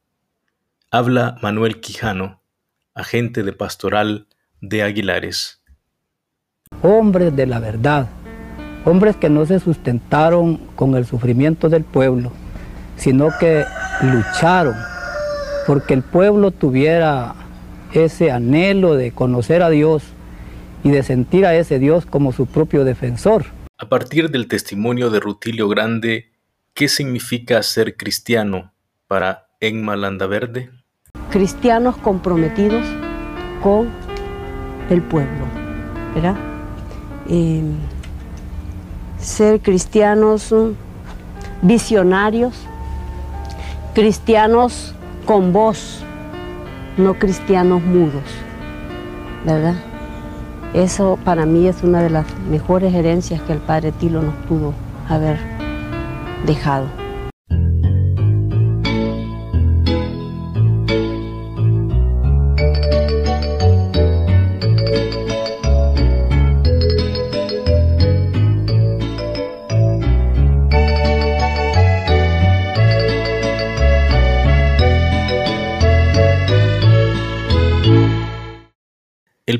Habla 0.91 1.37
Manuel 1.41 1.79
Quijano, 1.81 2.41
agente 2.93 3.43
de 3.43 3.53
pastoral 3.53 4.27
de 4.61 4.83
Aguilares. 4.83 5.61
Hombres 6.81 7.35
de 7.35 7.45
la 7.45 7.59
verdad, 7.59 8.09
hombres 8.85 9.15
que 9.15 9.29
no 9.29 9.45
se 9.45 9.59
sustentaron 9.59 10.57
con 10.75 10.95
el 10.95 11.05
sufrimiento 11.05 11.69
del 11.69 11.83
pueblo, 11.83 12.31
sino 12.97 13.29
que 13.39 13.65
lucharon 14.05 14.75
porque 15.65 15.93
el 15.93 16.03
pueblo 16.03 16.51
tuviera 16.51 17.35
ese 17.93 18.31
anhelo 18.31 18.95
de 18.95 19.11
conocer 19.11 19.63
a 19.63 19.69
Dios 19.69 20.03
y 20.83 20.91
de 20.91 21.01
sentir 21.03 21.45
a 21.45 21.55
ese 21.55 21.79
Dios 21.79 22.05
como 22.05 22.31
su 22.31 22.45
propio 22.45 22.83
defensor. 22.83 23.45
A 23.77 23.89
partir 23.89 24.29
del 24.29 24.47
testimonio 24.47 25.09
de 25.09 25.19
Rutilio 25.19 25.67
Grande, 25.67 26.31
¿qué 26.73 26.87
significa 26.87 27.61
ser 27.63 27.97
cristiano 27.97 28.71
para 29.07 29.47
Enma 29.59 29.95
Landaverde? 29.95 30.69
Cristianos 31.31 31.97
comprometidos 31.97 32.85
con 33.61 33.89
el 34.89 35.01
pueblo, 35.01 35.45
¿verdad? 36.13 36.35
Eh, 37.27 37.63
ser 39.17 39.59
cristianos 39.61 40.51
mm, 40.51 40.71
visionarios, 41.63 42.53
cristianos 43.95 44.93
con 45.25 45.53
voz, 45.53 46.03
no 46.97 47.13
cristianos 47.13 47.81
mudos, 47.81 48.23
¿verdad? 49.45 49.75
Eso 50.73 51.17
para 51.23 51.45
mí 51.45 51.65
es 51.69 51.81
una 51.81 52.03
de 52.03 52.09
las 52.09 52.25
mejores 52.51 52.93
herencias 52.93 53.41
que 53.43 53.53
el 53.53 53.59
Padre 53.59 53.93
Tilo 53.93 54.21
nos 54.21 54.35
pudo 54.49 54.73
haber 55.07 55.39
dejado. 56.45 57.04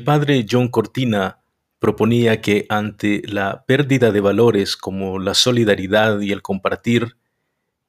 Padre 0.06 0.46
John 0.50 0.68
Cortina 0.68 1.40
proponía 1.78 2.40
que 2.40 2.64
ante 2.70 3.20
la 3.26 3.64
pérdida 3.66 4.12
de 4.12 4.20
valores 4.22 4.78
como 4.78 5.18
la 5.18 5.34
solidaridad 5.34 6.20
y 6.20 6.32
el 6.32 6.40
compartir, 6.40 7.18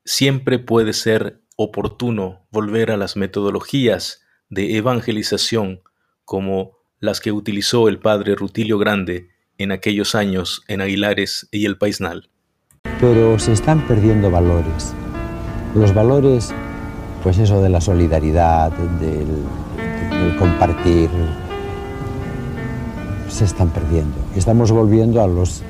siempre 0.03 0.59
puede 0.59 0.91
ser 0.91 1.41
oportuno 1.55 2.45
volver 2.51 2.91
a 2.91 2.97
las 2.97 3.15
metodologías 3.15 4.21
de 4.49 4.75
evangelización 4.77 5.81
como 6.25 6.77
las 6.99 7.21
que 7.21 7.31
utilizó 7.31 7.87
el 7.87 7.99
padre 7.99 8.35
Rutilio 8.35 8.77
Grande 8.77 9.29
en 9.57 9.71
aquellos 9.71 10.15
años 10.15 10.63
en 10.67 10.81
Aguilares 10.81 11.47
y 11.51 11.65
el 11.65 11.77
Paisnal. 11.77 12.29
Pero 12.99 13.37
se 13.39 13.53
están 13.53 13.87
perdiendo 13.87 14.31
valores. 14.31 14.93
Los 15.75 15.93
valores, 15.93 16.53
pues 17.21 17.37
eso 17.37 17.61
de 17.61 17.69
la 17.69 17.79
solidaridad, 17.81 18.71
del, 18.71 19.43
del 20.09 20.35
compartir, 20.37 21.09
se 23.37 23.45
están 23.45 23.69
perdiendo. 23.69 24.15
Estamos 24.35 24.71
volviendo 24.71 25.21
a 25.21 25.27
los 25.27 25.61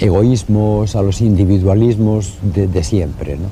egoísmos, 0.00 0.96
a 0.96 1.02
los 1.02 1.20
individualismos 1.20 2.34
de, 2.42 2.66
de 2.66 2.82
siempre. 2.82 3.36
¿no? 3.36 3.46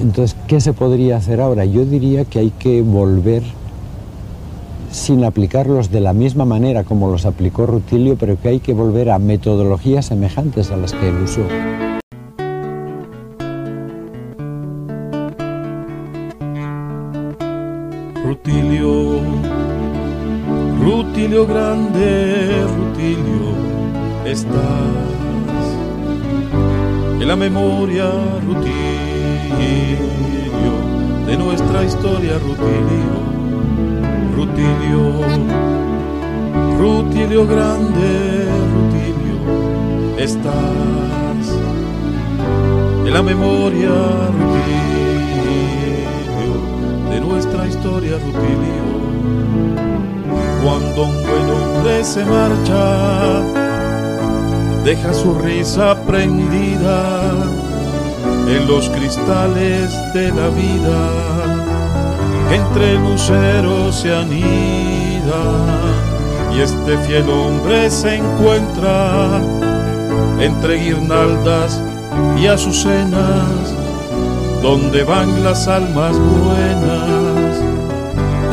Entonces, 0.00 0.36
¿qué 0.46 0.60
se 0.60 0.72
podría 0.72 1.16
hacer 1.16 1.40
ahora? 1.40 1.64
Yo 1.64 1.84
diría 1.84 2.24
que 2.24 2.38
hay 2.38 2.50
que 2.50 2.82
volver 2.82 3.42
sin 4.92 5.24
aplicarlos 5.24 5.90
de 5.90 6.00
la 6.00 6.12
misma 6.12 6.44
manera 6.44 6.84
como 6.84 7.10
los 7.10 7.26
aplicó 7.26 7.66
Rutilio, 7.66 8.16
pero 8.16 8.40
que 8.40 8.48
hay 8.48 8.60
que 8.60 8.72
volver 8.72 9.10
a 9.10 9.18
metodologías 9.18 10.06
semejantes 10.06 10.70
a 10.70 10.76
las 10.76 10.92
que 10.92 11.08
él 11.08 11.16
usó. 11.24 11.42
Rutilio 21.36 21.54
grande, 21.54 22.64
Rutilio, 22.78 23.52
estás 24.24 24.56
en 27.20 27.28
la 27.28 27.36
memoria, 27.36 28.10
Rutilio, 28.46 28.72
de 31.26 31.36
nuestra 31.36 31.84
historia, 31.84 32.38
Rutilio, 32.38 33.20
Rutilio, 34.34 35.26
Rutilio 36.78 37.46
grande, 37.46 38.48
Rutilio, 38.72 39.38
estás 40.16 41.46
en 43.04 43.12
la 43.12 43.22
memoria, 43.22 43.90
Rutilio, 44.38 45.50
de 47.10 47.20
nuestra 47.20 47.66
historia, 47.68 48.16
Rutilio 48.24 49.05
cuando 50.66 51.04
un 51.04 51.22
buen 51.22 51.48
hombre 51.48 52.02
se 52.02 52.24
marcha, 52.24 53.40
deja 54.84 55.14
su 55.14 55.32
risa 55.34 55.94
prendida 56.04 57.30
en 58.48 58.66
los 58.66 58.90
cristales 58.90 59.94
de 60.12 60.32
la 60.32 60.48
vida, 60.48 60.98
que 62.48 62.56
entre 62.56 62.94
luceros 62.94 63.94
se 63.94 64.12
anida, 64.12 65.42
y 66.52 66.60
este 66.60 66.98
fiel 66.98 67.30
hombre 67.30 67.88
se 67.88 68.16
encuentra 68.16 69.40
entre 70.40 70.78
guirnaldas 70.78 71.80
y 72.36 72.48
azucenas, 72.48 73.72
donde 74.62 75.04
van 75.04 75.44
las 75.44 75.68
almas 75.68 76.18
buenas 76.18 76.95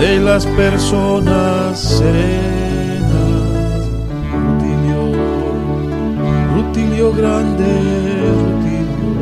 de 0.03 0.19
las 0.19 0.45
personas 0.45 1.79
serenas. 1.79 3.09
Rutilio, 4.33 5.01
Rutilio 6.55 7.13
grande, 7.13 7.71
Rutilio, 8.43 9.13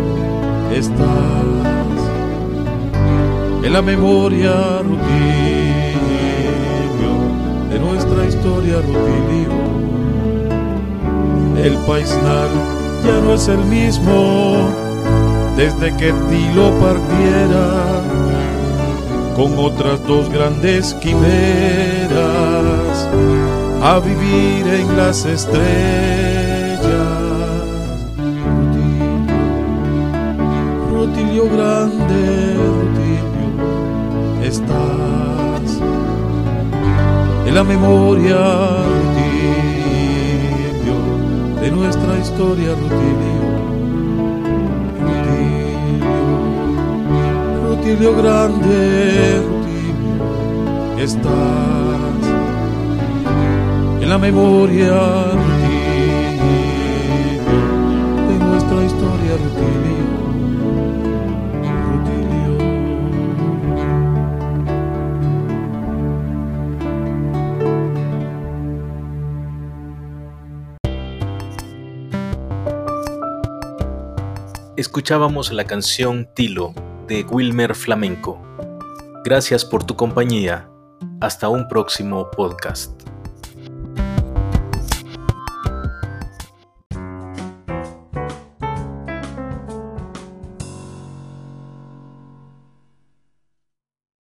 estás 0.76 1.98
en 3.64 3.74
la 3.74 3.82
memoria, 3.84 4.54
Rutilio, 4.82 5.02
de 7.70 7.80
nuestra 7.80 8.26
historia, 8.26 8.78
Rutilio. 8.78 9.54
El 11.64 11.76
paisnal 11.86 12.50
ya 13.06 13.22
no 13.24 13.36
es 13.36 13.48
el 13.48 13.64
mismo 13.66 14.68
desde 15.56 15.96
que 15.98 16.12
Tilo 16.12 16.72
partiera 16.80 18.11
con 19.36 19.58
otras 19.58 20.06
dos 20.08 20.30
grandes 20.30 20.94
quimeras 20.96 21.22
a 23.82 24.00
vivir 24.00 24.68
en 24.68 24.98
las 24.98 25.26
estrellas. 25.26 25.62
Rutilio, 28.50 29.50
Rutilio 30.92 31.50
grande, 31.50 32.56
Rutilio, 32.56 33.50
estás 34.44 35.80
en 37.48 37.56
la 37.56 37.64
memoria, 37.64 38.38
Rutilio, 39.14 40.02
de 41.62 41.72
nuestra 41.72 42.20
historia, 42.20 42.76
Rutilio. 42.76 43.41
Rutilio 47.82 48.16
grande, 48.16 49.42
estás 51.00 51.32
en 54.00 54.08
la 54.08 54.20
memoria, 54.20 54.94
de 58.28 58.38
nuestra 58.38 58.84
historia, 58.86 59.32
Rutilio. 59.32 60.12
Escuchábamos 74.78 75.52
la 75.52 75.64
canción 75.64 76.30
Tilo 76.36 76.76
Wilmer 77.20 77.76
Flamenco. 77.76 78.42
Gracias 79.26 79.66
por 79.66 79.84
tu 79.84 79.96
compañía. 79.96 80.70
Hasta 81.20 81.50
un 81.50 81.68
próximo 81.68 82.32
podcast. 82.32 83.11